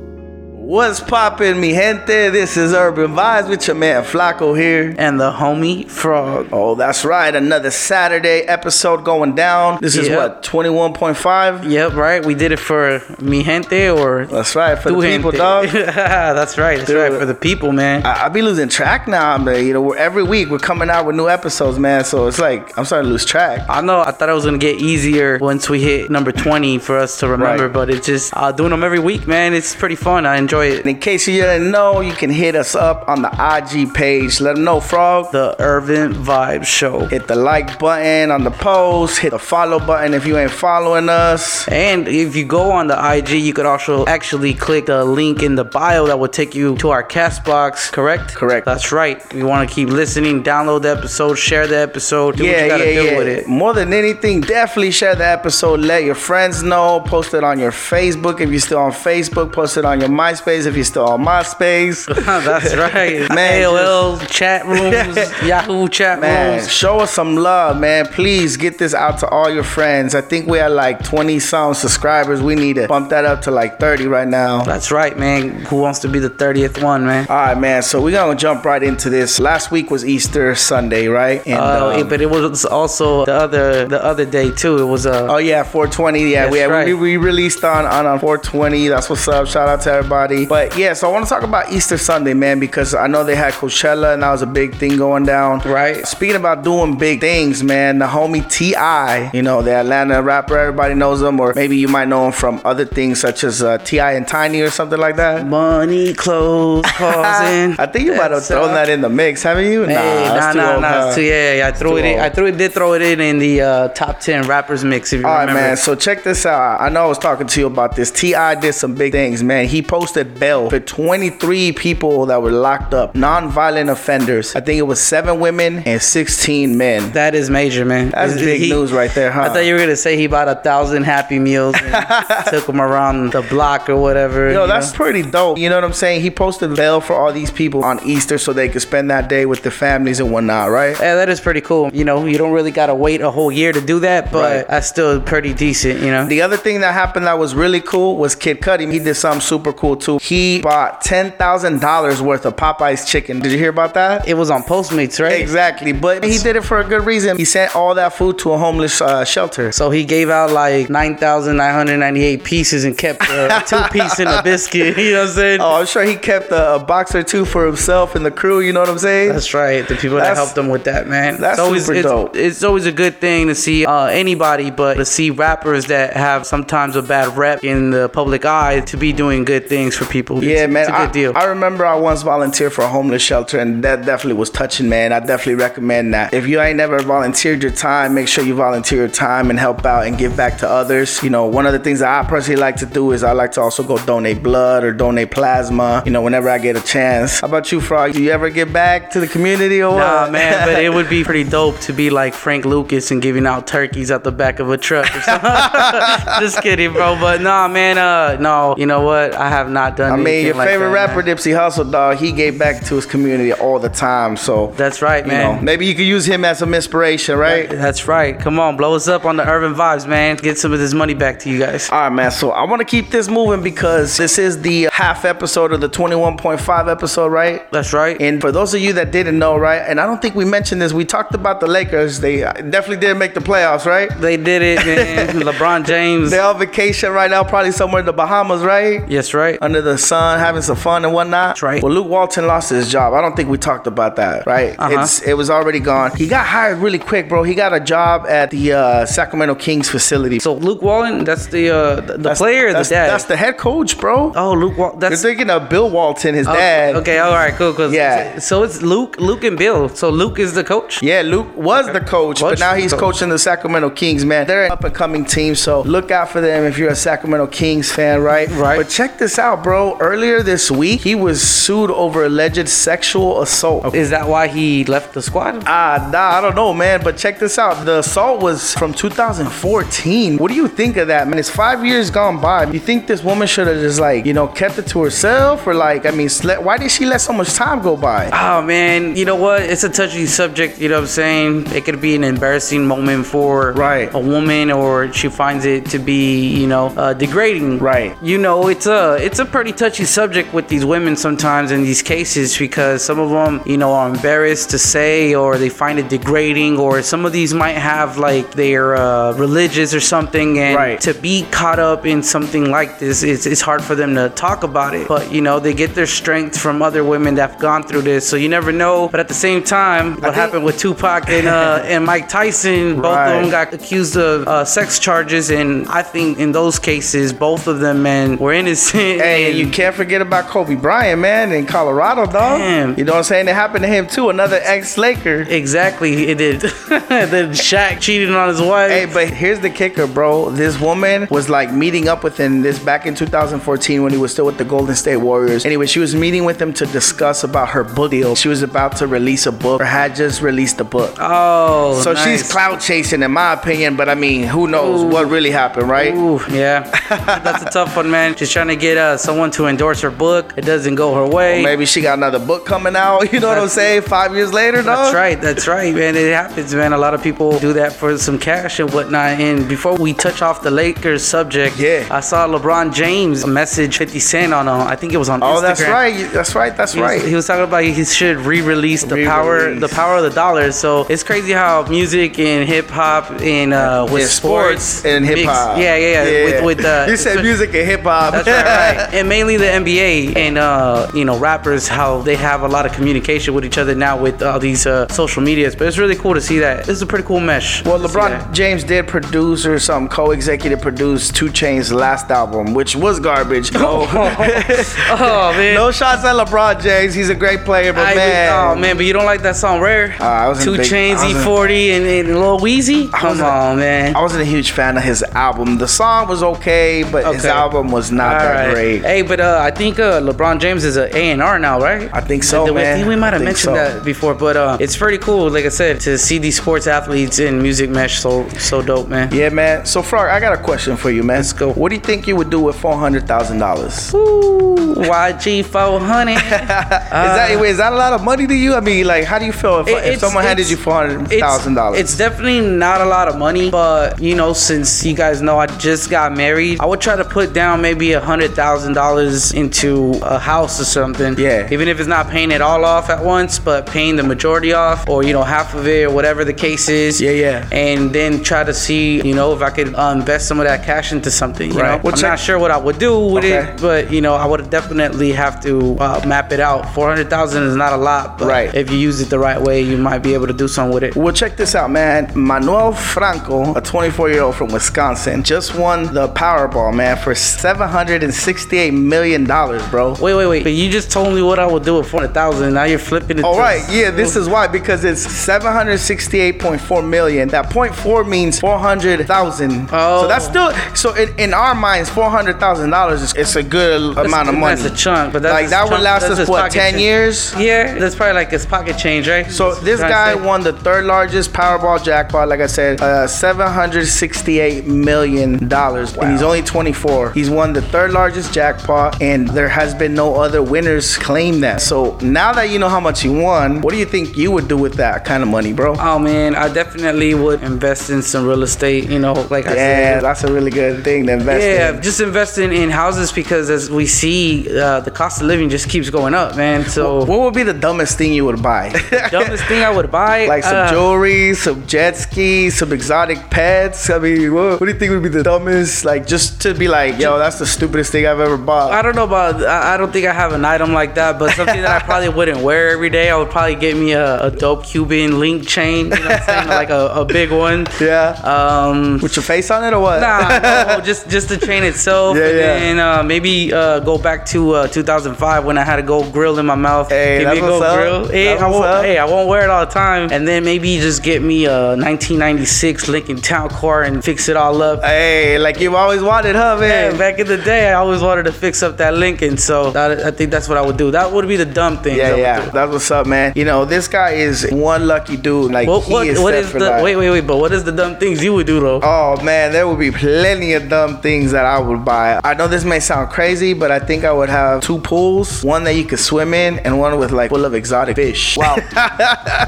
What's 0.67 0.99
poppin', 0.99 1.61
mi 1.61 1.73
gente? 1.75 2.31
This 2.31 2.57
is 2.57 2.73
Urban 2.73 3.09
Vibes 3.15 3.51
with 3.51 3.67
your 3.67 3.77
man 3.77 4.03
Flacco 4.03 4.59
here. 4.59 4.95
and 4.97 5.21
the 5.21 5.31
homie 5.31 5.87
Frog. 5.91 6.49
Oh, 6.53 6.75
that's 6.75 7.05
right. 7.05 7.35
Another 7.35 7.71
Saturday 7.71 8.41
episode 8.49 9.05
going 9.05 9.35
down. 9.35 9.79
This 9.83 9.95
is 9.95 10.09
Yep. 10.09 10.17
what, 10.17 10.43
21.5? 10.43 11.65
Yep, 11.71 11.93
right. 11.93 12.25
We 12.25 12.35
did 12.35 12.51
it 12.51 12.59
for 12.59 13.03
mi 13.21 13.43
gente 13.43 13.91
or 13.91 14.25
That's 14.25 14.57
right. 14.57 14.79
For 14.79 14.91
the 14.91 15.01
people, 15.03 15.33
gente. 15.33 15.39
dog. 15.39 15.69
that's 15.95 16.57
right. 16.57 16.79
That's 16.79 16.89
Dude. 16.89 16.97
right 17.13 17.21
for 17.21 17.27
the 17.27 17.35
people, 17.35 17.73
man. 17.73 18.07
I, 18.07 18.25
I 18.25 18.29
be 18.31 18.41
losing 18.41 18.71
track 18.71 19.07
now. 19.07 19.37
Man. 19.37 19.67
You 19.67 19.75
know, 19.75 19.83
we're, 19.83 19.97
every 19.99 20.23
week 20.23 20.49
we're 20.49 20.59
coming 20.59 20.89
out 20.89 21.05
with 21.05 21.15
new 21.15 21.29
episodes, 21.29 21.79
man. 21.79 22.05
So 22.05 22.27
it's 22.27 22.39
like 22.39 22.77
I'm 22.79 22.87
starting 22.87 23.09
to 23.09 23.13
lose 23.13 23.27
track. 23.27 23.67
I 23.69 23.83
know. 23.83 24.01
I 24.01 24.13
thought 24.13 24.31
it 24.31 24.33
was 24.33 24.47
gonna 24.47 24.57
get 24.57 24.81
easier 24.81 25.37
once 25.43 25.69
we 25.69 25.83
hit 25.83 26.11
number 26.11 26.33
twenty 26.33 26.79
for 26.79 26.97
us 26.97 27.19
to 27.21 27.29
remember, 27.29 27.65
Right. 27.65 27.73
but 27.73 27.91
it's 27.91 28.07
just 28.07 28.33
uh, 28.35 28.51
doing 28.51 28.71
them 28.71 28.83
every 28.83 28.99
week, 29.01 29.27
man. 29.27 29.53
It's 29.53 29.75
pretty 29.77 29.97
fun. 29.97 30.25
I 30.25 30.37
enjoy 30.39 30.54
enjoy 30.55 30.79
it. 30.79 30.87
In 30.87 30.99
case 30.99 31.27
you 31.27 31.43
didn't 31.43 31.71
know, 31.71 32.01
you 32.01 32.13
can 32.13 32.31
hit 32.31 32.55
us 32.55 32.75
up 32.75 33.09
on 33.09 33.23
the 33.23 33.31
IG 33.31 33.93
page. 33.95 34.41
Let 34.41 34.55
them 34.57 34.65
know, 34.65 34.81
Frog. 34.81 35.33
The 35.33 35.57
Urban 35.59 36.15
Vibe 36.15 36.65
Show. 36.65 37.07
Hit 37.07 37.27
the 37.27 37.35
like 37.35 37.79
button 37.79 38.31
on 38.31 38.45
the 38.45 38.51
post. 38.51 39.19
Hit 39.19 39.31
the 39.31 39.39
follow 39.39 39.79
button 39.79 40.15
if 40.15 40.27
you 40.27 40.39
ain't 40.39 40.51
following 40.51 41.09
us. 41.09 41.67
And 41.69 42.07
if 42.09 42.37
you 42.37 42.45
go 42.45 42.71
on 42.71 42.87
the 42.87 43.17
IG, 43.17 43.31
you 43.31 43.53
could 43.53 43.67
also 43.67 44.07
actually 44.07 44.55
click 44.55 44.87
the 44.87 45.05
link 45.05 45.43
in 45.43 45.57
the 45.57 45.65
bio 45.65 46.07
that 46.07 46.19
will 46.19 46.29
take 46.29 46.55
you 46.55 46.77
to 46.77 46.91
our 46.91 47.03
cast 47.03 47.45
box, 47.45 47.91
correct? 47.91 48.35
Correct. 48.35 48.67
That's 48.67 48.93
right. 48.93 49.21
You 49.35 49.47
want 49.47 49.69
to 49.69 49.75
keep 49.75 49.89
listening, 49.89 50.43
download 50.43 50.83
the 50.83 50.91
episode, 50.91 51.35
share 51.35 51.67
the 51.67 51.79
episode, 51.79 52.37
do 52.37 52.45
what 52.45 52.63
you 52.63 52.69
gotta 52.69 52.85
do 52.85 53.17
with 53.17 53.27
it. 53.27 53.49
More 53.49 53.75
than 53.75 53.93
anything, 53.93 54.41
definitely 54.41 54.93
share 54.93 55.15
the 55.15 55.27
episode. 55.27 55.81
Let 55.81 56.05
your 56.05 56.15
friends 56.15 56.63
know. 56.63 57.01
Post 57.01 57.35
it 57.35 57.45
on 57.45 57.59
your 57.59 57.73
Facebook 57.73 58.41
if 58.41 58.51
you're 58.51 58.61
still 58.61 58.79
on 58.79 58.93
Facebook. 58.93 59.53
Post 59.53 59.77
it 59.79 59.85
on 59.85 60.01
your 60.01 60.11
MySpace 60.11 60.44
if 60.47 60.75
you're 60.77 60.85
still 60.85 61.07
on 61.07 61.25
MySpace. 61.25 62.07
That's 62.45 62.75
right. 62.77 63.29
Man, 63.35 63.63
AOL 63.63 64.29
chat 64.29 64.65
rooms, 64.67 65.17
Yahoo 65.43 65.89
chat 65.89 66.21
Man, 66.21 66.59
rooms. 66.59 66.71
show 66.73 67.01
us 67.01 67.13
some 67.13 67.37
love, 67.37 67.79
man. 67.81 68.07
Please 68.07 68.57
get 68.57 68.79
this 68.79 68.95
out 68.95 69.19
to 69.21 69.29
all 69.29 69.51
your 69.51 69.65
friends. 69.65 70.15
I 70.15 70.21
think 70.21 70.47
we 70.47 70.59
are 70.61 70.71
like 70.71 71.03
20 71.05 71.39
some 71.41 71.75
subscribers. 71.75 72.43
We 72.43 72.55
need 72.55 72.75
to 72.77 72.87
bump 72.89 73.11
that 73.11 73.25
up 73.25 73.43
to 73.43 73.51
like 73.51 73.81
30 73.81 74.07
right 74.07 74.29
now. 74.29 74.63
That's 74.65 74.91
right, 74.91 75.19
man. 75.19 75.51
Who 75.67 75.77
wants 75.77 76.01
to 76.01 76.09
be 76.09 76.19
the 76.19 76.31
30th 76.31 76.83
one, 76.83 77.07
man? 77.07 77.27
All 77.29 77.37
right, 77.37 77.59
man. 77.59 77.83
So 77.83 78.03
we're 78.03 78.13
gonna 78.13 78.39
jump 78.39 78.65
right 78.65 78.83
into 78.83 79.09
this. 79.11 79.39
Last 79.41 79.71
week 79.71 79.91
was 79.91 80.05
Easter 80.05 80.55
Sunday, 80.55 81.07
right? 81.09 81.43
And, 81.47 81.55
Uh, 81.59 81.99
um, 82.01 82.09
but 82.09 82.21
it 82.21 82.31
was 82.31 82.65
also 82.65 83.25
the 83.25 83.35
other 83.35 83.87
the 83.87 84.03
other 84.05 84.25
day 84.27 84.51
too. 84.51 84.79
It 84.79 84.85
was 84.87 85.07
uh, 85.07 85.27
Oh 85.31 85.39
yeah, 85.39 85.63
420. 85.63 86.31
Yeah, 86.31 86.51
we, 86.51 86.63
right. 86.63 86.87
we 86.87 86.95
we 86.95 87.17
released 87.17 87.65
on, 87.65 87.87
on 87.87 88.07
on 88.07 88.19
420. 88.19 88.89
That's 88.89 89.09
what's 89.09 89.27
up. 89.29 89.47
Shout 89.47 89.69
out 89.69 89.81
to 89.83 89.93
everybody. 89.93 90.34
But 90.49 90.77
yeah, 90.77 90.93
so 90.95 91.09
I 91.09 91.13
want 91.13 91.25
to 91.25 91.29
talk 91.29 91.43
about 91.43 91.73
Easter 91.73 91.99
Sunday, 91.99 92.35
man, 92.35 92.59
because 92.61 92.95
I 92.95 93.07
know 93.07 93.25
they 93.25 93.37
had 93.37 93.53
Coachella 93.55 94.15
and 94.15 94.23
that 94.23 94.31
was 94.31 94.43
a 94.43 94.47
big 94.47 94.75
thing 94.77 94.97
going 94.97 95.25
down. 95.25 95.61
Right. 95.61 96.07
Speaking 96.07 96.37
about 96.37 96.65
doing 96.65 96.97
big 96.99 97.21
things, 97.21 97.63
man, 97.63 97.99
the 97.99 98.07
homie 98.07 98.49
T.I., 98.51 99.31
you 99.33 99.43
know, 99.43 99.63
the 99.63 99.73
Atlanta 99.75 100.23
rapper, 100.23 100.59
everybody 100.59 100.95
knows 100.95 101.23
him, 101.23 101.41
or 101.41 101.53
maybe 101.55 101.77
you 101.77 101.89
might 101.89 102.09
know 102.09 102.27
him 102.27 102.33
from 102.33 102.61
other 102.65 102.85
things 102.85 103.21
such 103.21 103.45
as 103.45 103.63
uh, 103.63 103.79
T.I. 103.79 104.13
and 104.15 104.27
Tiny 104.27 104.61
or 104.61 104.71
something 104.71 104.99
like 104.99 105.17
that. 105.17 105.47
money, 105.47 106.13
clothes, 106.15 106.85
causing. 106.87 107.77
I 107.79 107.87
think 107.87 108.07
you 108.07 108.17
might 108.17 108.31
have 108.31 108.45
thrown 108.45 108.75
that 108.75 108.89
in 108.89 109.01
the 109.01 109.09
mix, 109.09 109.43
haven't 109.43 109.71
you? 109.71 109.85
Hey, 109.85 109.95
nah, 109.95 110.53
nah, 110.53 110.73
old, 110.73 110.83
nah. 110.83 111.15
too- 111.15 111.23
yeah, 111.23 111.55
yeah, 111.55 111.69
I 111.69 111.73
threw 111.73 111.97
it. 111.99 112.05
In, 112.05 112.21
I 112.21 112.29
threw 112.31 112.47
it. 112.47 112.57
Did 112.57 112.73
throw 112.73 112.95
it 112.95 113.03
in 113.03 113.21
in 113.21 113.39
the 113.39 113.61
uh, 113.61 113.89
top 113.89 114.21
ten 114.21 114.47
rappers 114.47 114.85
mix. 114.85 115.13
If 115.13 115.21
you 115.21 115.27
remember. 115.27 115.41
All 115.41 115.47
right, 115.47 115.55
man. 115.69 115.77
So 115.77 115.95
check 115.95 116.23
this 116.23 116.47
out. 116.47 116.81
I 116.81 116.89
know 116.89 117.05
I 117.05 117.07
was 117.07 117.19
talking 117.19 117.47
to 117.47 117.61
you 117.61 117.67
about 117.67 117.97
this. 117.97 118.11
T.I. 118.11 118.55
did 118.57 118.73
some 118.75 118.95
big 118.95 119.13
things, 119.13 119.43
man. 119.43 119.67
He 119.67 119.83
posted 119.83 120.24
bail 120.25 120.71
for 120.71 120.81
23 120.81 121.73
people 121.73 122.27
that 122.27 122.43
were 122.43 122.51
locked 122.51 122.95
up, 122.95 123.15
non-violent 123.15 123.91
offenders. 123.91 124.55
I 124.57 124.61
think 124.61 124.79
it 124.79 124.83
was 124.83 125.01
seven 125.01 125.39
women 125.41 125.79
and 125.87 126.01
16 126.01 126.77
men. 126.77 127.13
That 127.13 127.35
is 127.35 127.51
major, 127.51 127.85
man. 127.85 128.11
That's 128.11 128.33
Is- 128.35 128.43
big 128.43 128.61
he- 128.63 128.71
news 128.71 128.93
right 128.93 129.11
there, 129.15 129.31
huh? 129.31 129.43
I 129.43 129.49
thought 129.51 129.65
you 129.65 129.75
were 129.75 129.79
gonna 129.81 129.97
say 129.97 130.17
he 130.17 130.27
bought 130.27 130.49
a 130.49 130.55
thousand 130.57 131.05
Happy 131.05 131.39
Meals 131.39 131.77
and 131.83 132.07
took 132.49 132.67
them 132.67 132.81
around 132.81 133.33
the 133.33 133.43
block 133.43 133.89
or 133.89 133.97
whatever. 133.97 134.51
Yo, 134.53 134.67
that's 134.67 134.93
know? 134.93 134.97
pretty 134.97 135.23
dope. 135.23 135.59
You 135.59 135.69
know 135.69 135.77
what 135.77 135.85
I'm 135.85 135.93
saying? 135.93 136.23
He 136.23 136.31
posted 136.31 136.75
bail 136.75 137.01
for 137.01 137.15
all 137.15 137.33
these 137.33 137.51
people 137.51 137.85
on 137.85 138.01
Easter 138.05 138.39
so 138.39 138.53
they 138.53 138.69
could 138.69 138.83
spend 138.83 139.11
that 139.11 139.29
day 139.29 139.47
with 139.47 139.63
their 139.63 139.73
families 139.73 140.21
and 140.21 140.33
whatnot, 140.33 140.71
right? 140.71 140.99
Yeah, 140.99 141.15
that 141.17 141.29
is 141.29 141.41
pretty 141.41 141.61
cool. 141.61 141.91
You 141.93 142.05
know, 142.05 142.25
you 142.27 142.39
don't 142.39 142.53
really 142.53 142.71
gotta 142.71 142.95
wait 142.95 143.21
a 143.21 143.31
whole 143.31 143.53
year 143.53 143.73
to 143.73 143.81
do 143.81 144.01
that, 144.01 144.33
but 144.33 144.43
Right. 144.57 144.69
that's 144.69 144.89
still 144.89 145.21
pretty 145.21 145.53
decent. 145.55 146.01
You 146.01 146.11
know. 146.11 146.27
The 146.27 146.43
other 146.43 146.57
thing 146.57 146.81
that 146.81 146.93
happened 146.95 147.27
that 147.27 147.39
was 147.39 147.55
really 147.55 147.81
cool 147.81 148.17
was 148.17 148.35
Kid 148.35 148.61
Cudi. 148.61 148.91
He 148.91 148.99
did 148.99 149.15
something 149.15 149.41
super 149.41 149.73
cool 149.73 149.97
too. 149.97 150.14
He 150.19 150.61
bought 150.61 151.01
ten 151.01 151.33
thousand 151.33 151.81
dollars 151.81 152.21
worth 152.23 152.47
of 152.47 152.57
Popeyes 152.57 153.07
chicken. 153.07 153.41
Did 153.41 153.53
you 153.53 153.59
hear 153.59 153.71
about 153.71 153.95
that? 153.95 154.27
It 154.29 154.35
was 154.35 154.51
on 154.51 154.63
Postmates, 154.63 155.23
right? 155.23 155.41
Exactly, 155.41 155.93
but 155.93 156.25
he 156.25 156.39
did 156.39 156.57
it 156.57 156.65
for 156.65 156.81
a 156.81 156.85
good 156.85 157.05
reason. 157.05 157.37
He 157.37 157.45
sent 157.45 157.75
all 157.77 157.95
that 157.95 158.13
food 158.15 158.39
to 158.41 158.53
a 158.53 158.59
homeless 158.59 159.01
uh, 159.01 159.25
shelter. 159.25 159.73
So 159.73 159.91
he 159.91 160.05
gave 160.05 160.31
out 160.31 160.51
like 160.51 160.91
9,998 160.91 162.45
pieces 162.45 162.85
and 162.85 162.97
kept 162.97 163.23
uh, 163.29 163.61
two 163.67 163.83
pieces 163.91 164.21
in 164.21 164.29
a 164.29 164.43
biscuit. 164.43 164.97
You 165.05 165.13
know 165.13 165.21
what 165.21 165.29
I'm 165.29 165.35
saying? 165.35 165.61
Oh, 165.61 165.75
I'm 165.81 165.87
sure 165.87 166.03
he 166.03 166.17
kept 166.17 166.51
a, 166.51 166.77
a 166.77 166.79
box 166.79 167.15
or 167.15 167.23
two 167.23 167.45
for 167.45 167.67
himself 167.67 168.15
and 168.15 168.25
the 168.25 168.31
crew. 168.31 168.61
You 168.61 168.73
know 168.73 168.81
what 168.81 168.89
I'm 168.89 168.99
saying? 168.99 169.33
That's 169.33 169.53
right. 169.53 169.87
The 169.87 169.97
people 169.97 170.17
that 170.17 170.35
helped 170.35 170.57
him 170.57 170.69
with 170.69 170.85
that, 170.85 171.07
man. 171.07 171.41
that's 171.41 171.59
it's 171.59 171.61
always, 171.61 171.85
super 171.85 171.99
it's, 171.99 172.09
dope. 172.09 172.37
It's 172.37 172.65
always 172.65 172.87
a 172.87 172.93
good 172.93 173.17
thing 173.17 173.49
to 173.49 173.55
see 173.55 173.85
uh, 173.85 174.07
anybody, 174.07 174.71
but 174.71 174.95
to 174.95 175.05
see 175.05 175.31
rappers 175.31 175.87
that 175.87 176.15
have 176.15 176.47
sometimes 176.47 176.97
a 176.97 177.03
bad 177.03 177.37
rep 177.37 177.63
in 177.65 177.91
the 177.91 178.09
public 178.09 178.45
eye 178.45 178.81
to 178.81 178.97
be 178.97 179.13
doing 179.13 179.45
good 179.45 179.69
things 179.69 179.97
for 179.97 180.04
people. 180.05 180.43
yeah, 180.43 180.65
it's, 180.65 180.73
man. 180.73 180.83
It's 180.83 180.89
a 180.91 180.93
good 180.93 181.09
I, 181.09 181.13
deal. 181.13 181.33
I 181.37 181.45
remember 181.45 181.85
I 181.87 181.95
once 181.97 182.23
volunteered 182.23 182.73
for 182.73 182.83
a 182.83 182.89
homeless 182.89 183.23
shelter, 183.23 183.59
and 183.59 183.83
that 183.85 184.05
definitely 184.05 184.39
was 184.39 184.51
touching, 184.51 184.89
man. 184.89 185.13
I 185.13 185.21
definitely 185.21 185.57
recommend 185.57 186.15
that. 186.15 186.35
If 186.35 186.47
you 186.47 186.61
ain't 186.61 186.77
never 186.77 187.01
volunteered 187.03 187.63
your 187.63 187.73
time, 187.73 188.15
make 188.15 188.29
sure 188.29 188.45
you 188.45 188.55
volunteer 188.55 189.01
your 189.01 189.09
time 189.09 189.51
and 189.51 189.59
help 189.59 189.85
out 189.85 190.07
and 190.07 190.17
give 190.19 190.37
back 190.37 190.59
to 190.59 190.69
others. 190.69 191.23
You 191.23 191.31
know, 191.31 191.47
one 191.47 191.67
of 191.67 191.73
the 191.73 191.79
things 191.79 192.01
that 192.01 192.25
I 192.25 192.29
personally 192.29 192.61
like 192.61 192.77
to 192.77 192.87
do 192.87 193.13
is 193.13 193.23
I 193.23 193.33
like 193.33 193.53
to 193.53 193.61
also 193.61 193.83
go 193.83 193.99
donate 194.05 194.43
blood 194.43 194.85
or 194.85 194.93
donate 194.93 195.31
plasma. 195.31 196.03
You 196.05 196.11
know, 196.13 196.23
whenever 196.23 196.49
I 196.49 196.59
get 196.59 196.77
a 196.77 196.81
chance. 196.81 197.41
How 197.41 197.49
about 197.49 197.71
you, 197.73 197.81
Frog? 197.81 198.13
Do 198.13 198.23
you 198.23 198.31
ever 198.31 198.51
get 198.51 198.73
back 198.73 199.11
to 199.13 199.21
the 199.21 199.27
community 199.27 199.83
or 199.83 199.97
Nah, 199.97 200.23
what? 200.23 200.27
Nah, 200.27 200.33
man, 200.33 200.67
but 200.67 200.83
it 200.83 200.93
would 200.93 201.09
be 201.09 201.25
pretty 201.29 201.45
dope 201.45 201.79
to 201.81 201.93
be 201.93 202.11
like 202.11 202.35
Frank 202.35 202.65
Lucas 202.65 203.11
and 203.11 203.21
giving 203.23 203.47
out 203.47 203.67
turkeys 203.67 204.11
at 204.11 204.25
the 204.25 204.33
back 204.33 204.61
of 204.61 204.71
a 204.71 204.77
truck 204.79 205.07
or 205.15 205.21
something. 205.21 205.51
Just 206.41 206.61
kidding, 206.63 206.93
bro. 206.93 207.17
But 207.21 207.41
nah, 207.41 207.69
man, 207.69 207.99
uh, 207.99 208.37
no, 208.41 208.75
you 208.77 208.87
know 208.87 209.03
what? 209.03 209.35
I 209.35 209.49
have 209.49 209.71
not 209.71 209.94
done. 209.97 210.13
I 210.13 210.17
mean, 210.17 210.47
your 210.47 210.55
like 210.55 210.69
favorite 210.69 210.89
that, 210.89 210.93
rapper, 211.09 211.23
man. 211.23 211.37
Nipsey 211.37 211.53
Hussle, 211.57 211.91
dog, 211.91 212.17
he 212.19 212.33
gave 212.33 212.59
back 212.59 212.85
to 212.87 212.97
his 212.97 213.07
community 213.07 213.53
all 213.53 213.79
the 213.79 213.89
time. 213.89 214.37
So, 214.37 214.69
That's 214.77 215.03
right, 215.03 215.25
you 215.25 215.31
man. 215.33 215.57
know, 215.57 215.63
maybe 215.63 215.87
you 215.87 215.95
could 215.95 216.07
use 216.07 216.27
him 216.27 216.45
as 216.45 216.59
some 216.59 216.75
inspiration, 216.75 217.39
right? 217.39 217.69
That's 217.69 218.07
right. 218.09 218.39
Come 218.39 218.59
on, 218.59 218.77
blow 218.77 218.95
us 218.95 219.09
up 219.09 219.25
on 219.25 219.37
the 219.37 219.49
urban 219.49 219.75
vibes, 219.75 220.07
man. 220.07 220.37
Get 220.37 220.59
some 220.59 220.73
of 220.73 220.79
this 220.79 220.95
money 220.95 221.15
back 221.15 221.39
to 221.41 221.51
you 221.51 221.59
guys. 221.59 221.91
All 221.91 222.01
right, 222.01 222.11
man. 222.11 222.31
So 222.31 222.51
I 222.51 222.65
want 222.65 222.81
to 222.81 222.85
keep 222.85 223.11
this 223.11 223.29
moving 223.29 223.63
because 223.63 224.17
this 224.17 224.39
is 224.39 224.63
the 224.63 224.89
half 224.93 225.25
episode 225.25 225.73
of 225.73 225.81
the 225.81 225.89
21.5 225.89 226.91
episode, 226.91 227.29
right? 227.29 227.71
That's 227.71 227.93
right. 227.93 228.21
And 228.21 228.41
for 228.41 228.53
those 228.53 228.75
of 228.75 228.81
you 228.81 228.93
that 228.95 229.11
didn't 229.13 229.39
know, 229.39 229.57
right, 229.57 229.79
and 229.79 230.01
I 230.01 230.07
don't 230.07 230.21
think 230.21 230.35
we 230.35 230.45
mentioned 230.45 230.81
this, 230.81 230.93
we 230.93 231.05
talked 231.05 231.35
about 231.35 231.61
the 231.61 231.67
Lakers. 231.67 232.21
They 232.21 232.41
definitely 232.41 232.97
didn't 232.99 233.19
make 233.19 233.35
the 233.35 233.41
playoffs, 233.41 233.87
right? 233.87 234.11
They 234.21 234.37
did 234.37 234.63
it, 234.63 234.87
man. 234.87 235.29
LeBron 235.45 235.87
James. 235.87 236.31
They're 236.31 236.43
on 236.43 236.59
vacation 236.59 237.13
right 237.13 237.31
now, 237.31 237.45
probably 237.45 237.73
somewhere 237.73 238.01
in 238.01 238.07
the 238.07 238.13
Bahamas, 238.13 238.63
right? 238.63 239.09
Yes, 239.09 239.35
right. 239.35 239.59
Under 239.61 239.83
the 239.85 239.99
sun, 239.99 240.39
having 240.39 240.63
some 240.63 240.77
fun 240.77 241.05
and 241.05 241.13
whatnot. 241.15 241.51
That's 241.51 241.63
right. 241.63 241.83
Well, 241.83 241.93
Luke 241.93 242.09
Walton 242.09 242.47
lost 242.47 242.71
his 242.71 242.91
job. 242.91 243.13
I 243.15 243.21
don't 243.21 243.37
think 243.37 243.49
we 243.49 243.59
talked 243.59 243.87
about 243.87 244.17
that, 244.17 244.47
right? 244.47 244.75
Uh-huh. 244.79 245.03
It's 245.03 245.23
it 245.23 245.35
was 245.35 245.51
already 245.51 245.81
gone. 245.81 246.11
He 246.17 246.27
got 246.27 246.47
hired 246.47 246.79
really 246.79 246.99
quick, 246.99 247.29
bro. 247.29 247.43
He 247.43 247.55
got 247.55 247.73
a 247.73 247.81
job 247.81 248.27
at 248.27 248.51
the 248.51 248.73
uh, 248.73 249.07
Sacramento 249.07 249.55
Kings 249.57 249.89
facility. 249.89 250.39
So 250.41 250.55
Luke 250.55 250.83
Walton, 250.83 251.25
that's 251.25 251.47
the 251.47 251.71
uh, 251.71 252.01
the, 252.01 252.19
That's- 252.19 252.39
player 252.39 252.67
or 252.67 252.69
the 252.69 252.75
that's, 252.79 252.89
dad? 252.89 253.09
That's 253.11 253.25
the 253.25 253.37
head 253.37 253.57
coach, 253.59 253.99
bro. 253.99 254.33
oh, 254.35 254.53
Luke 254.53 254.77
Walton. 254.79 255.01
You're 255.01 255.11
That's 255.11 255.23
thinking 255.23 255.51
of 255.51 255.69
Bill 255.69 255.89
Walton, 255.91 256.35
his 256.35 256.47
Oh, 256.49 256.53
dad. 256.55 256.97
Okay, 256.97 257.19
all 257.19 257.33
right, 257.33 257.53
cool, 257.55 257.73
cool. 257.75 257.93
Yeah. 257.93 258.39
So 258.39 258.63
it's 258.63 258.83
Luke, 258.83 259.17
Luke 259.19 259.45
and 259.45 259.59
Bill. 259.59 259.89
So 259.89 260.11
Luke 260.11 260.39
is 260.39 260.55
the 260.55 260.65
coach. 260.65 261.03
Yeah, 261.03 261.23
Luke 261.23 261.57
was 261.57 261.87
the 261.93 262.01
coach, 262.01 262.41
but 262.41 262.59
now 262.59 262.75
he's 262.75 262.93
coach. 262.93 263.01
coaching 263.01 263.29
the 263.29 263.39
Sacramento 263.39 263.91
Kings, 263.91 264.25
man. 264.25 264.47
They're 264.47 264.67
an 264.67 264.73
up 264.73 264.85
and 264.85 264.95
coming 264.95 265.25
team, 265.25 265.55
so 265.55 265.83
look 265.83 266.11
out 266.11 266.29
for 266.31 266.41
them 266.41 266.65
if 266.65 266.79
you're 266.79 266.91
a 266.91 266.95
Sacramento 266.97 267.47
Kings 267.49 267.91
fan, 267.93 268.21
right? 268.23 268.49
Right. 268.51 268.77
But 268.77 268.89
check 268.89 269.19
this 269.19 269.39
out, 269.39 269.64
bro. 269.65 269.97
Earlier 269.99 270.43
this 270.43 270.71
week, 270.71 271.01
he 271.01 271.15
was 271.17 271.43
sued 271.43 271.91
over 271.91 272.25
alleged 272.27 272.69
sexual 272.69 273.43
assault. 273.43 273.95
Is 273.95 274.11
that 274.11 274.29
why 274.29 274.47
he 274.47 274.85
left 274.85 275.15
the 275.15 275.23
squad? 275.23 275.65
Ah, 275.67 276.09
nah, 276.13 276.39
I 276.39 276.41
don't 276.41 276.55
know, 276.55 276.73
man. 276.73 277.03
But 277.03 277.17
check 277.17 277.41
this 277.41 277.59
out. 277.59 277.85
The 277.85 277.99
assault 278.01 278.41
was 278.43 278.75
from 278.75 278.93
2014. 278.95 280.37
What 280.39 280.49
do 280.51 280.55
you 280.55 280.69
think 280.69 280.97
of 280.99 281.09
that, 281.09 281.27
man? 281.27 281.39
It's 281.39 281.51
five 281.51 281.85
years 281.85 282.11
gone 282.11 282.41
by. 282.41 282.71
You 282.71 282.79
think 282.79 283.07
this 283.07 283.25
woman 283.25 283.49
should 283.49 283.67
have 283.67 283.79
just 283.79 283.99
like, 283.99 284.27
you 284.27 284.33
know, 284.35 284.47
kept 284.47 284.79
it 284.79 284.87
to 284.89 285.03
herself, 285.03 285.67
or 285.67 285.75
like, 285.75 286.07
I 286.07 286.11
mean, 286.11 286.29
sle- 286.29 286.63
why 286.63 286.77
did 286.79 286.91
she 286.91 287.07
let 287.07 287.21
so 287.21 287.33
much 287.33 287.55
time 287.55 287.81
go 287.83 287.97
by? 287.97 288.31
Oh 288.33 288.63
man, 288.63 289.17
you 289.17 289.25
know 289.25 289.37
what? 289.37 289.63
It's 289.63 289.83
a 289.85 289.89
touchy 289.89 290.27
subject. 290.27 290.79
You 290.81 290.89
know 290.91 290.97
what 290.97 291.01
I'm 291.03 291.07
saying? 291.09 291.67
It 291.75 291.85
could 291.87 292.01
be 292.01 292.15
an 292.15 292.23
embarrassing 292.25 292.87
moment 292.87 293.27
for 293.27 293.73
Right. 293.73 294.13
a 294.15 294.19
woman, 294.19 294.71
or 294.71 295.13
she 295.13 295.29
finds 295.29 295.65
it 295.65 295.87
to 295.87 295.99
be, 295.99 296.49
you 296.61 296.67
know, 296.67 296.89
uh, 296.97 297.15
degrading. 297.15 297.79
Right. 297.79 298.15
You 298.23 298.37
know, 298.39 298.69
it's 298.69 298.87
a 298.87 299.17
it's 299.21 299.39
a 299.39 299.45
pretty 299.55 299.71
touchy 299.71 300.05
subject 300.05 300.53
with 300.53 300.67
these 300.67 300.85
women 300.85 301.15
sometimes 301.15 301.71
in 301.71 301.85
these 301.85 302.03
cases 302.03 302.59
because 302.59 303.05
some 303.05 303.21
of 303.21 303.31
them, 303.31 303.63
you 303.65 303.77
know, 303.77 303.93
are 303.93 304.09
embarrassed 304.09 304.71
to 304.71 304.77
say, 304.81 305.33
or 305.33 305.57
they 305.59 305.69
find 305.69 305.97
it 305.97 306.09
degrading, 306.09 306.77
or 306.77 307.01
some 307.03 307.25
of 307.25 307.33
these 307.33 307.55
might 307.55 307.77
have 307.93 308.19
like 308.19 308.51
they're 308.55 308.97
uh, 308.97 309.33
religious 309.35 309.95
or 309.95 310.01
something, 310.01 310.59
and 310.59 310.75
Right. 310.75 311.01
to 311.03 311.15
be 311.15 311.47
caught 311.53 311.79
up 311.79 312.05
in 312.05 312.21
something 312.21 312.69
like 312.69 312.99
this, 312.99 313.23
it's, 313.23 313.47
it's 313.47 313.61
hard 313.61 313.81
for 313.81 313.95
them 313.95 314.17
to 314.17 314.29
talk 314.31 314.65
about 314.65 314.93
it. 314.93 315.07
But 315.07 315.31
you 315.31 315.41
know, 315.41 315.61
they 315.61 315.73
get 315.73 315.95
their 315.95 316.09
strength 316.09 316.59
from 316.59 316.83
other 316.83 317.05
women 317.05 317.37
that 317.37 317.51
have 317.53 317.61
gone 317.61 317.85
through 317.85 318.03
this, 318.03 318.29
so 318.29 318.35
you 318.35 318.49
never 318.49 318.73
know. 318.73 319.09
But 319.09 319.21
at 319.21 319.29
the 319.29 319.35
same 319.35 319.63
time, 319.63 320.21
what 320.21 320.35
happened 320.35 320.65
with 320.65 320.79
Tupac 320.81 321.29
and 321.29 321.47
uh, 321.47 321.81
and 321.93 322.05
Mike 322.05 322.29
Tyson, 322.29 322.97
both 323.01 323.15
Right. 323.15 323.37
of 323.37 323.43
them 323.43 323.51
got 323.53 323.73
accused 323.73 324.17
of 324.17 324.49
uh, 324.49 324.65
sex 324.65 324.99
charges, 324.99 325.51
and 325.51 325.87
I 325.87 326.03
think 326.03 326.39
in 326.41 326.51
those 326.51 326.81
cases, 326.81 327.33
both 327.33 327.69
of 327.69 327.79
them 327.79 328.03
men 328.03 328.37
were 328.37 328.53
innocent. 328.53 329.21
Hey, 329.21 329.44
And 329.51 329.59
you 329.59 329.69
can't 329.71 329.95
forget 329.95 330.21
about 330.23 330.47
Kobe 330.49 330.75
Bryant, 330.75 331.21
man, 331.21 331.53
in 331.53 331.67
Colorado, 331.67 332.25
dog. 332.27 332.59
Damn. 332.59 332.99
You 332.99 333.05
know 333.05 333.13
what 333.13 333.19
I'm 333.19 333.25
saying? 333.25 333.49
It 333.49 333.55
happened 333.55 333.83
to 333.83 333.89
him 333.89 334.07
too. 334.07 334.31
Another 334.31 334.61
ex-Laker. 334.63 335.43
Exactly, 335.49 336.29
it 336.29 336.39
did. 336.39 336.61
then 336.89 337.51
Shaq 337.51 338.01
cheating 338.01 338.35
on 338.35 338.49
his 338.49 338.61
wife. 338.61 338.91
Hey, 338.91 339.07
but 339.07 339.29
here's 339.31 339.61
the 339.61 339.71
kicker, 339.71 340.07
bro. 340.07 340.51
This 340.51 340.81
woman 340.81 341.27
was 341.31 341.49
like 341.49 341.73
meeting 341.73 342.09
up 342.09 342.23
with 342.25 342.37
him 342.37 342.63
this 342.63 342.79
back 342.79 343.07
in 343.07 343.15
2014 343.15 344.03
when 344.03 344.13
he 344.13 344.19
was 344.19 344.33
still 344.33 344.47
with 344.47 344.59
the 344.59 344.65
Golden 344.65 344.95
State 344.95 345.17
Warriors. 345.19 345.65
Anyway, 345.65 345.87
she 345.87 345.99
was 345.99 346.15
meeting 346.15 346.45
with 346.45 346.61
him 346.61 346.73
to 346.75 346.87
discuss 346.87 347.45
about 347.45 347.69
her 347.71 347.85
book 347.85 348.11
deal. 348.11 348.35
She 348.35 348.49
was 348.49 348.63
about 348.63 348.97
to 348.99 349.07
release 349.07 349.47
a 349.47 349.53
book 349.53 349.81
or 349.81 349.85
had 349.85 350.15
just 350.15 350.43
released 350.43 350.81
a 350.81 350.85
book. 350.85 351.17
oh, 351.19 352.01
So 352.03 352.13
nice. 352.13 352.25
she's 352.25 352.51
cloud 352.53 352.81
chasing, 352.81 353.23
in 353.23 353.33
my 353.33 353.53
opinion. 353.55 353.97
But 353.97 354.09
I 354.09 354.15
mean, 354.15 354.43
who 354.45 354.67
knows 354.69 355.03
Ooh. 355.03 355.07
what 355.09 355.29
really 355.29 355.51
happened, 355.51 355.89
right? 355.89 356.15
Ooh, 356.15 356.41
yeah. 356.51 356.81
That's 357.09 357.63
a 357.65 357.71
tough 357.71 357.97
one, 357.97 358.11
man. 358.11 358.37
She's 358.37 358.51
trying 358.51 358.69
to 358.69 358.77
get 358.77 358.97
uh, 358.99 359.17
someone 359.35 359.51
to 359.51 359.67
endorse 359.67 360.01
her 360.03 360.11
book. 360.13 360.55
It 360.57 360.65
doesn't 360.65 360.95
go 360.95 361.13
her 361.15 361.27
way. 361.27 361.61
Maybe 361.63 361.87
she 361.87 362.01
got 362.01 362.19
another 362.19 362.39
book 362.39 362.65
coming 362.65 362.95
out. 362.95 363.33
You 363.33 363.41
know 363.41 363.49
what 363.49 363.59
I'm 363.59 363.69
saying? 363.83 364.03
Five 364.03 364.33
years 364.37 364.53
later, 364.53 364.77
dog. 364.77 364.87
That's 364.87 365.15
right. 365.15 365.41
That's 365.41 365.67
right, 365.67 365.93
man. 365.93 366.15
It 366.15 366.33
happens, 366.33 366.73
man. 366.73 366.93
A 366.93 366.99
lot 366.99 367.15
of 367.15 367.23
people 367.23 367.59
do 367.59 367.73
that 367.73 367.93
for 367.93 368.17
some 368.17 368.39
cash 368.39 368.79
and 368.79 368.93
whatnot. 368.93 369.41
And 369.41 369.69
before 369.69 369.97
we 369.97 370.13
touch 370.13 370.41
off 370.41 370.63
the 370.63 370.71
Lakers 370.71 371.25
subject, 371.25 371.79
Yeah. 371.81 372.07
I 372.13 372.21
saw 372.21 372.47
LeBron 372.47 372.95
James 372.95 373.45
message 373.45 373.97
50 373.99 374.21
Cent 374.21 374.55
on, 374.55 374.69
uh, 374.69 374.85
I 374.85 374.95
think 374.95 375.13
it 375.13 375.17
was 375.17 375.29
on 375.29 375.43
Oh, 375.43 375.47
Instagram. 375.47 375.63
that's 375.63 375.83
right. 375.83 376.33
That's 376.33 376.55
right. 376.55 376.77
That's 376.77 376.93
He 376.93 377.01
was, 377.01 377.11
right. 377.11 377.23
he 377.23 377.35
was 377.35 377.47
talking 377.49 377.65
about 377.65 377.83
he 377.83 378.05
should 378.05 378.37
re-release 378.37 379.03
the 379.03 379.25
power, 379.25 379.57
Re-release. 379.57 379.81
the 379.81 379.89
power 379.97 380.17
of 380.19 380.23
the 380.23 380.31
dollar. 380.31 380.71
So 380.71 381.07
it's 381.09 381.25
crazy 381.25 381.53
how 381.53 381.85
music 381.89 382.39
and 382.39 382.69
hip 382.69 382.89
hop 382.89 383.31
and 383.41 383.75
uh, 383.75 384.07
with 384.13 384.23
Yeah, 384.23 384.29
sports, 384.29 385.05
and 385.05 385.25
hip 385.27 385.45
hop. 385.45 385.79
Yeah, 385.79 385.97
yeah, 385.97 386.25
yeah. 386.29 386.45
With, 386.45 386.65
with 386.79 386.85
uh, 386.85 387.07
you 387.11 387.17
said 387.17 387.43
music 387.43 387.75
and 387.75 387.89
hip 387.89 388.03
hop. 388.03 388.33
That's 388.33 388.47
right, 388.47 388.97
right. 388.97 389.15
And 389.25 389.31
mainly 389.31 389.57
the 389.57 389.65
NBA 389.65 390.37
and 390.37 390.59
uh, 390.59 391.11
you 391.15 391.25
know 391.25 391.39
rappers, 391.39 391.89
how 391.89 392.21
they 392.21 392.37
have 392.37 392.61
a 392.61 392.69
lot 392.69 392.85
of 392.85 392.93
communication 392.93 393.55
with 393.55 393.65
each 393.65 393.79
other 393.79 393.95
now 393.95 394.19
with 394.21 394.43
all 394.43 394.59
these 394.59 394.87
uh, 394.87 395.09
social 395.09 395.41
medias. 395.43 395.75
But 395.75 395.89
it's 395.89 395.97
really 395.97 396.15
cool 396.15 396.35
to 396.35 396.43
see 396.43 396.59
that. 396.59 396.81
This 396.81 396.97
is 396.97 397.01
a 397.01 397.07
pretty 397.07 397.25
cool 397.27 397.41
mesh. 397.41 397.83
Well, 397.87 397.99
LeBron. 397.99 398.53
James 398.53 398.85
did 398.85 399.09
produce 399.09 399.65
or 399.65 399.79
some 399.79 400.11
co-executive 400.11 400.83
produced 400.83 401.35
2 401.37 401.47
Chainz's 401.47 401.91
last 401.91 402.31
album, 402.31 402.75
which 402.75 402.95
was 402.97 403.19
garbage. 403.19 403.71
Oh, 403.87 404.03
Oh 405.09 405.53
man. 405.57 405.75
no 405.75 405.91
shots 405.91 406.23
at 406.25 406.35
LeBron 406.37 406.83
James. 406.83 407.15
He's 407.15 407.31
a 407.31 407.35
great 407.35 407.61
player, 407.65 407.93
but 407.95 408.07
I- 408.09 408.15
man, 408.15 408.53
oh 408.53 408.75
man, 408.79 408.97
but 408.97 409.07
you 409.07 409.13
don't 409.15 409.25
like 409.25 409.41
that 409.43 409.57
song 409.57 409.81
Rare? 409.81 410.15
Uh, 410.21 410.53
Two 410.63 410.77
big- 410.77 410.87
Chainz, 410.87 411.25
E-40, 411.25 411.89
and, 411.97 412.07
and 412.07 412.39
Lil 412.41 412.59
Weezy. 412.61 413.11
Come 413.11 413.41
on, 413.41 413.79
man. 413.79 414.15
I 414.17 414.21
wasn't 414.21 414.43
a 414.43 414.47
huge 414.47 414.73
fan 414.73 414.97
of 414.99 415.03
his 415.03 415.23
album. 415.23 415.79
The 415.79 415.89
song 415.89 416.29
was 416.29 416.43
okay, 416.43 417.05
but 417.11 417.33
his 417.35 417.45
album 417.47 417.91
was 417.91 418.11
not 418.11 418.35
All 418.35 418.39
that 418.41 418.67
right. 418.67 418.75
great. 418.75 419.03
Hey, 419.03 419.14
but 419.23 419.41
uh, 419.41 419.59
I 419.63 419.71
think 419.71 419.99
uh, 419.99 420.21
LeBron 420.21 420.61
James 420.61 420.85
is 420.85 420.97
an 420.97 421.11
A 421.15 421.31
and 421.33 421.43
R 421.43 421.59
now, 421.59 421.79
right? 421.81 422.09
I 422.13 422.21
think 422.21 422.43
so, 422.45 422.65
think- 422.67 422.79
I 422.79 422.83
man. 422.83 422.97
think 422.97 423.09
we 423.09 423.17
might 423.17 423.33
have 423.33 423.43
mentioned 423.43 423.75
so. 423.75 423.75
that 423.75 424.05
before, 424.05 424.35
but 424.35 424.57
uh, 424.57 424.77
it's 424.81 424.97
pretty 424.97 425.19
cool, 425.19 425.51
like 425.51 425.65
I 425.65 425.69
said, 425.71 426.01
to 426.01 426.19
see 426.19 426.39
these 426.39 426.57
sports 426.57 426.87
athletes 426.87 427.39
in 427.39 427.63
music 427.63 427.91
mesh. 427.91 428.19
So 428.21 428.49
so 428.51 428.83
dope, 428.83 429.09
man. 429.09 429.33
Yeah, 429.35 429.49
man. 429.51 429.87
So, 429.87 430.03
Frog, 430.03 430.29
I 430.29 430.41
got 430.41 430.53
a 430.53 430.63
question 430.63 430.97
for 430.97 431.11
you, 431.11 431.23
man. 431.23 431.39
Let's 431.39 431.53
go. 431.53 431.73
What 431.73 431.89
do 431.91 431.97
you 431.97 432.01
think 432.01 432.27
you 432.27 432.37
would 432.37 432.51
do 432.51 432.61
with 432.61 432.77
four 432.77 432.97
hundred 432.97 433.27
thousand 433.27 433.59
dollars? 433.59 434.15
Ooh, 434.15 434.95
YG 434.97 435.65
400. 435.65 436.33
Is 436.35 436.41
that 436.41 437.59
wait, 437.61 437.71
is 437.71 437.77
that 437.79 437.93
a 437.93 437.97
lot 437.97 438.13
of 438.13 438.23
money 438.23 438.47
to 438.47 438.55
you? 438.55 438.75
I 438.75 438.81
mean, 438.81 439.07
like, 439.07 439.25
how 439.25 439.39
do 439.39 439.45
you 439.45 439.53
feel 439.53 439.81
if, 439.81 439.89
if 439.89 440.21
someone 440.21 440.45
handed 440.45 440.69
you 440.71 440.77
four 440.77 440.95
hundred 440.95 441.29
thousand 441.29 441.75
dollars? 441.75 441.99
It's 442.01 442.17
definitely 442.17 442.61
not 442.61 443.01
a 443.01 443.05
lot 443.05 443.29
of 443.29 443.37
money, 443.37 443.71
but 443.71 444.21
you 444.21 444.35
know, 444.35 444.53
since 444.53 445.05
you 445.05 445.15
guys 445.15 445.43
know 445.43 445.59
I 445.59 445.67
just 445.67 446.11
got 446.11 446.37
married, 446.37 446.81
I 446.81 446.87
would 446.87 447.01
try 447.01 447.17
to 447.17 447.25
put 447.25 447.53
down 447.53 447.81
maybe 447.83 448.13
a 448.13 448.21
hundred 448.21 448.53
thousand 448.55 448.95
dollars 448.95 449.04
into 449.13 450.19
a 450.23 450.39
house 450.39 450.81
or 450.81 450.85
something. 450.85 451.39
Yeah. 451.39 451.69
Even 451.71 451.89
if 451.89 451.99
it's 452.01 452.09
not 452.09 452.29
paying 452.29 452.51
it 452.51 452.61
all 452.61 452.85
off 452.85 453.11
at 453.11 453.23
once, 453.25 453.59
but 453.59 453.87
paying 453.87 454.17
the 454.17 454.23
majority 454.23 454.73
off, 454.73 455.09
or 455.09 455.23
you 455.23 455.33
know, 455.33 455.43
half 455.43 455.75
of 455.75 455.87
it, 455.87 456.05
or 456.05 456.11
whatever 456.11 456.45
the 456.45 456.53
case 456.53 456.89
is. 456.89 457.21
Yeah, 457.21 457.31
yeah. 457.33 457.69
And 457.73 458.13
then 458.13 458.43
try 458.43 458.65
to 458.65 458.73
see, 458.75 459.21
you 459.27 459.35
know, 459.35 459.53
if 459.53 459.63
I 459.63 459.71
could 459.71 459.95
uh, 459.95 460.13
invest 460.17 460.49
some 460.49 460.59
of 460.61 460.67
that 460.67 460.85
cash 460.85 461.13
into 461.13 461.31
something. 461.31 461.73
You 461.73 461.81
Right. 461.81 462.03
know, 462.03 462.11
I'm 462.11 462.21
not 462.21 462.39
sure 462.39 462.59
what 462.59 462.71
I 462.71 462.77
would 462.77 462.99
do 462.99 463.19
with 463.19 463.45
Okay. 463.45 463.73
it, 463.73 463.81
but 463.81 464.11
you 464.13 464.21
know, 464.21 464.35
I 464.35 464.47
would 464.47 464.71
definitely 464.71 465.33
have 465.33 465.61
to 465.63 465.97
uh, 465.99 466.23
map 466.27 466.53
it 466.53 466.61
out. 466.61 466.93
Four 466.95 467.09
hundred 467.09 467.29
thousand 467.31 467.65
is 467.65 467.77
not 467.77 467.93
a 467.93 467.97
lot, 467.97 468.39
but 468.39 468.47
Right. 468.49 468.75
if 468.75 468.91
you 468.91 468.99
use 468.99 469.21
it 469.21 469.29
the 469.31 469.39
right 469.39 469.61
way, 469.61 469.81
you 469.83 469.97
might 469.97 470.23
be 470.23 470.35
able 470.35 470.47
to 470.47 470.53
do 470.53 470.69
something 470.69 470.95
with 470.95 471.03
it. 471.05 471.17
Well, 471.17 471.33
check 471.33 471.57
this 471.57 471.75
out, 471.75 471.91
man. 471.91 472.31
Manuel 472.35 472.93
Franco, 472.93 473.75
a 473.75 473.81
24 473.81 474.31
year 474.31 474.43
old 474.43 474.55
from 474.55 474.69
Wisconsin, 474.69 475.43
just 475.43 475.75
won 475.75 476.13
the 476.15 476.29
Powerball, 476.29 476.95
man, 476.95 477.17
for 477.17 477.35
$768 477.35 478.93
million, 478.95 479.45
dollars, 479.45 479.87
bro. 479.89 480.13
Wait, 480.21 480.35
wait, 480.35 480.47
wait. 480.47 480.63
But 480.63 480.73
you 480.73 480.91
just 480.91 481.11
told 481.11 481.35
me 481.35 481.43
what 481.43 481.59
I 481.59 481.67
would 481.67 481.85
do 481.85 481.97
with 481.99 482.09
400,000. 482.09 482.73
Now 482.75 482.85
you're 482.85 482.99
flipping 482.99 483.39
it. 483.39 483.45
All 483.45 483.59
right, 483.59 483.83
yeah, 483.91 484.11
this 484.11 484.37
is 484.37 484.49
why 484.49 484.67
because 484.67 485.05
it's 485.05 485.27
768.4 485.27 487.09
million. 487.09 487.49
That 487.49 487.71
point 487.71 487.95
four 487.95 488.25
means 488.25 488.61
400,000. 488.61 489.89
Oh. 489.93 490.23
So 490.23 490.29
that's 490.29 490.45
still 490.45 490.73
so 490.95 491.15
in, 491.15 491.39
in 491.39 491.55
our 491.55 491.75
minds, 491.75 492.11
400,000 492.11 492.91
dollars 492.91 493.23
is 493.23 493.35
it's 493.35 493.57
a 493.57 493.63
good 493.63 494.17
amount 494.17 494.49
of 494.49 494.55
money. 494.55 494.81
That's 494.81 494.95
a 494.95 494.97
chunk, 494.97 495.33
but 495.33 495.43
that's 495.43 495.53
like 495.53 495.69
that 495.71 495.91
would 495.91 496.01
last 496.01 496.25
us 496.25 496.49
what 496.49 496.71
10 496.71 496.93
change. 496.93 497.03
years. 497.03 497.55
Yeah, 497.59 497.99
that's 497.99 498.15
probably 498.15 498.35
like 498.35 498.51
his 498.51 498.67
pocket 498.67 498.99
change, 498.99 499.29
right? 499.29 499.51
So 499.51 499.75
this 499.75 500.01
guy 500.01 500.35
won 500.35 500.63
the 500.63 500.73
third 500.73 501.05
largest 501.05 501.53
Powerball 501.53 502.03
jackpot, 502.03 502.49
like 502.49 502.61
I 502.61 502.67
said, 502.67 503.01
uh, 503.01 503.27
768 503.27 504.87
million 504.87 505.69
dollars, 505.69 506.17
and 506.17 506.33
he's 506.33 506.43
only 506.43 506.63
24. 506.63 507.33
He's 507.33 507.51
won 507.51 507.73
the 507.73 507.83
third 507.83 508.13
largest 508.13 508.53
jackpot, 508.53 508.84
and 508.89 509.49
there 509.49 509.69
has 509.69 509.95
been 509.95 510.15
no 510.15 510.37
other 510.37 510.63
winners 510.63 511.17
claim 511.17 511.61
that. 511.61 511.81
So 511.81 512.17
now 512.21 512.53
that 512.53 512.71
you 512.71 512.79
know 512.79 512.89
how 512.89 513.01
much 513.01 513.25
you 513.25 513.33
won, 513.33 513.81
what 513.81 513.93
do 513.93 513.99
you 513.99 514.05
think 514.05 514.37
you 514.37 514.51
would 514.53 514.69
do 514.69 514.77
with 514.77 514.95
that 514.95 515.25
kind 515.25 515.43
of 515.43 515.49
money, 515.49 515.73
bro? 515.73 515.95
Oh 515.99 516.19
man, 516.19 516.55
I 516.55 516.73
definitely 516.73 517.35
would 517.35 517.63
invest 517.63 518.11
in 518.11 518.23
some 518.23 518.47
real 518.47 518.63
estate. 518.63 519.09
You 519.09 519.19
know, 519.19 519.33
like 519.51 519.67
I 519.67 519.71
Yeah, 519.75 519.77
said. 519.77 520.25
that's 520.25 520.45
a 520.45 520.53
really 520.53 520.71
good 520.71 521.05
thing 521.05 521.27
to 521.27 521.33
invest 521.33 521.63
Yeah, 521.65 521.97
in. 521.97 522.03
just 522.03 522.21
investing 522.21 522.73
in 522.73 522.91
houses 522.91 523.33
because 523.33 523.71
as 523.71 523.91
we 523.91 524.07
see, 524.07 524.67
uh, 524.79 525.01
the 525.01 525.11
cost 525.11 525.41
of 525.41 525.47
living 525.47 525.69
just 525.71 525.89
keeps 525.89 526.11
going 526.11 526.35
up, 526.35 526.57
man. 526.57 526.85
So 526.87 527.25
What 527.25 527.41
would 527.41 527.55
be 527.55 527.63
the 527.63 527.75
dumbest 527.75 528.19
thing 528.19 528.33
you 528.33 528.45
would 528.45 528.63
buy? 528.63 528.91
dumbest 529.31 529.65
thing 529.65 529.83
I 529.83 529.91
would 529.91 530.11
buy, 530.11 530.47
like 530.55 530.63
some 530.65 530.77
uh, 530.87 530.91
jewelry, 530.91 531.55
some 531.55 531.87
jet 531.87 532.17
skis, 532.17 532.77
some 532.79 532.93
exotic 532.93 533.39
pets. 533.51 534.11
I 534.11 534.19
mean, 534.19 534.53
what, 534.55 534.81
what 534.81 534.87
do 534.87 534.93
you 534.93 534.99
think 534.99 535.11
would 535.13 535.23
be 535.23 535.29
the 535.29 535.43
dumbest? 535.43 536.05
Like 536.05 536.27
just 536.27 536.61
to 536.63 536.75
be 536.75 536.89
like, 536.89 537.19
yo, 537.19 537.39
that's 537.39 537.59
the 537.59 537.67
stupidest 537.67 538.13
thing 538.13 538.27
I've 538.27 538.41
ever 538.41 538.57
bought. 538.65 538.93
I 538.93 539.03
don't 539.03 539.15
know 539.17 539.25
about. 539.25 539.63
I 539.65 539.95
I 539.95 539.97
don't 539.97 540.13
think 540.13 540.27
I 540.27 540.33
have 540.33 540.53
an 540.53 540.65
item 540.65 540.93
like 540.93 541.15
that, 541.17 541.39
but 541.39 541.53
something 541.55 541.81
that 541.83 542.03
I 542.03 542.05
probably 542.09 542.29
wouldn't 542.31 542.61
wear 542.61 542.91
every 542.91 543.11
day. 543.11 543.31
I 543.31 543.37
would 543.37 543.51
probably 543.51 543.77
get 543.77 543.97
me 543.97 544.13
a, 544.13 544.45
a 544.47 544.51
dope 544.51 544.85
Cuban 544.85 545.39
link 545.41 545.67
chain. 545.67 546.07
You 546.07 546.11
know 546.11 546.17
what 546.17 546.33
I'm 546.33 546.43
saying? 546.45 546.69
like 546.69 546.91
a, 546.91 547.09
a 547.15 547.25
big 547.25 547.51
one. 547.51 547.87
Yeah. 548.01 548.33
Um. 548.45 549.19
With 549.23 549.37
your 549.37 549.43
face 549.45 549.71
on 549.71 549.85
it 549.85 549.93
or 549.95 550.01
what? 550.01 550.21
Nah, 550.21 550.59
no, 550.99 551.01
just 551.05 551.29
just 551.31 551.49
the 551.49 551.57
chain 551.57 551.83
itself, 551.85 552.37
Yeah, 552.37 552.45
and 552.45 552.57
yeah. 552.57 552.79
then 552.79 552.99
uh, 552.99 553.23
maybe 553.23 553.73
uh, 553.73 554.01
go 554.01 554.19
back 554.19 554.45
to 554.47 554.73
uh, 554.75 554.89
2005 554.89 555.65
when 555.65 555.79
I 555.79 555.85
had 555.85 555.99
a 555.99 556.03
gold 556.03 556.33
grill 556.33 556.59
in 556.59 556.67
my 556.67 556.75
mouth. 556.75 557.09
Hey, 557.09 557.39
Give 557.39 557.49
that's 557.49 557.61
me 557.61 557.67
a 557.67 557.69
gold 557.69 557.81
what's 557.83 558.27
up. 558.29 558.31
Hey, 558.31 558.45
That's 558.47 558.63
I 558.63 558.67
what's 558.67 558.75
won't, 558.75 558.87
up. 558.87 559.05
hey, 559.05 559.19
I 559.19 559.25
won't 559.25 559.49
wear 559.49 559.63
it 559.65 559.71
all 559.71 559.87
the 559.87 559.93
time, 559.93 560.29
and 560.33 560.47
then 560.47 560.65
maybe 560.65 560.99
just 560.99 561.23
get 561.23 561.41
me 561.43 561.65
a 561.67 561.97
1996 561.97 563.09
Lincoln 563.09 563.37
Town 563.41 563.69
Car 563.69 564.03
and 564.03 564.23
fix 564.25 564.49
it 564.49 564.57
all 564.57 564.83
up. 564.83 565.03
Hey, 565.03 565.59
like 565.59 565.81
you've 565.81 565.95
always 565.95 566.23
wanted, 566.23 566.57
huh, 566.57 566.77
Yeah, 566.81 567.11
man? 567.11 567.19
back 567.19 567.39
in 567.39 567.47
the 567.47 567.57
day, 567.59 567.89
I 567.91 567.95
always 567.95 568.21
wanted 568.23 568.45
to 568.45 568.53
fix 568.55 568.83
up 568.83 568.97
that 568.99 569.15
Lincoln, 569.15 569.57
so 569.59 569.91
that, 569.91 570.21
I 570.25 570.31
think 570.31 570.51
that's 570.51 570.69
what 570.69 570.79
I 570.79 570.83
would 570.83 570.97
do. 570.97 571.11
That 571.11 571.31
would 571.33 571.47
be 571.49 571.57
the 571.57 571.65
dumb 571.67 571.99
thing. 571.99 572.17
Yeah, 572.17 572.37
yeah, 572.37 572.61
that's 572.71 572.91
what's 572.93 573.11
up, 573.11 573.27
man. 573.27 573.53
You 573.57 573.65
know, 573.65 573.85
this 573.85 574.09
guy 574.09 574.31
is 574.33 574.67
one 574.71 575.07
lucky 575.07 575.37
dude. 575.37 575.73
Like 575.73 575.89
What, 575.89 576.05
he 576.05 576.13
what, 576.13 576.27
is 576.27 576.39
what 576.41 576.55
set 576.55 576.65
is 576.65 576.71
for 576.71 576.79
the 576.79 576.91
life. 576.91 577.03
wait, 577.05 577.17
wait, 577.17 577.31
wait? 577.31 577.47
But 577.47 577.59
what 577.59 577.73
is 577.73 577.85
the 577.85 577.93
dumb 577.93 578.17
things 578.17 578.43
you 578.43 578.55
would 578.55 578.67
do 578.67 578.81
though? 578.81 579.01
Oh 579.03 579.41
man, 579.43 579.73
there 579.73 579.87
would 579.89 579.99
be 579.99 580.11
plenty 580.11 580.73
of 580.75 580.89
dumb 580.89 581.21
things 581.21 581.53
that 581.53 581.67
I 581.67 581.79
would 581.79 582.05
buy. 582.05 582.41
I 582.45 582.55
know 582.55 582.69
this 582.69 582.85
may 582.85 583.01
sound 583.01 583.31
crazy, 583.31 583.75
but 583.75 583.91
I 583.91 583.99
think 583.99 584.25
I 584.25 584.33
would 584.33 584.49
have 584.49 584.83
two 584.83 584.99
pools, 585.01 585.63
one 585.65 585.85
that 585.85 585.95
you 585.95 586.05
could 586.05 586.19
swim 586.21 586.55
in, 586.55 586.79
and 586.81 586.99
one 586.99 587.19
with 587.19 587.33
like 587.33 587.51
full 587.51 587.65
of 587.65 587.75
exotic 587.75 588.17
fish. 588.17 588.57
Wow, 588.57 588.77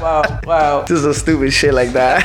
wow, 0.01 0.39
wow! 0.45 0.85
Just 0.85 1.05
a 1.05 1.13
stupid 1.13 1.51
shit 1.51 1.73
like 1.73 1.91
that. 1.93 2.23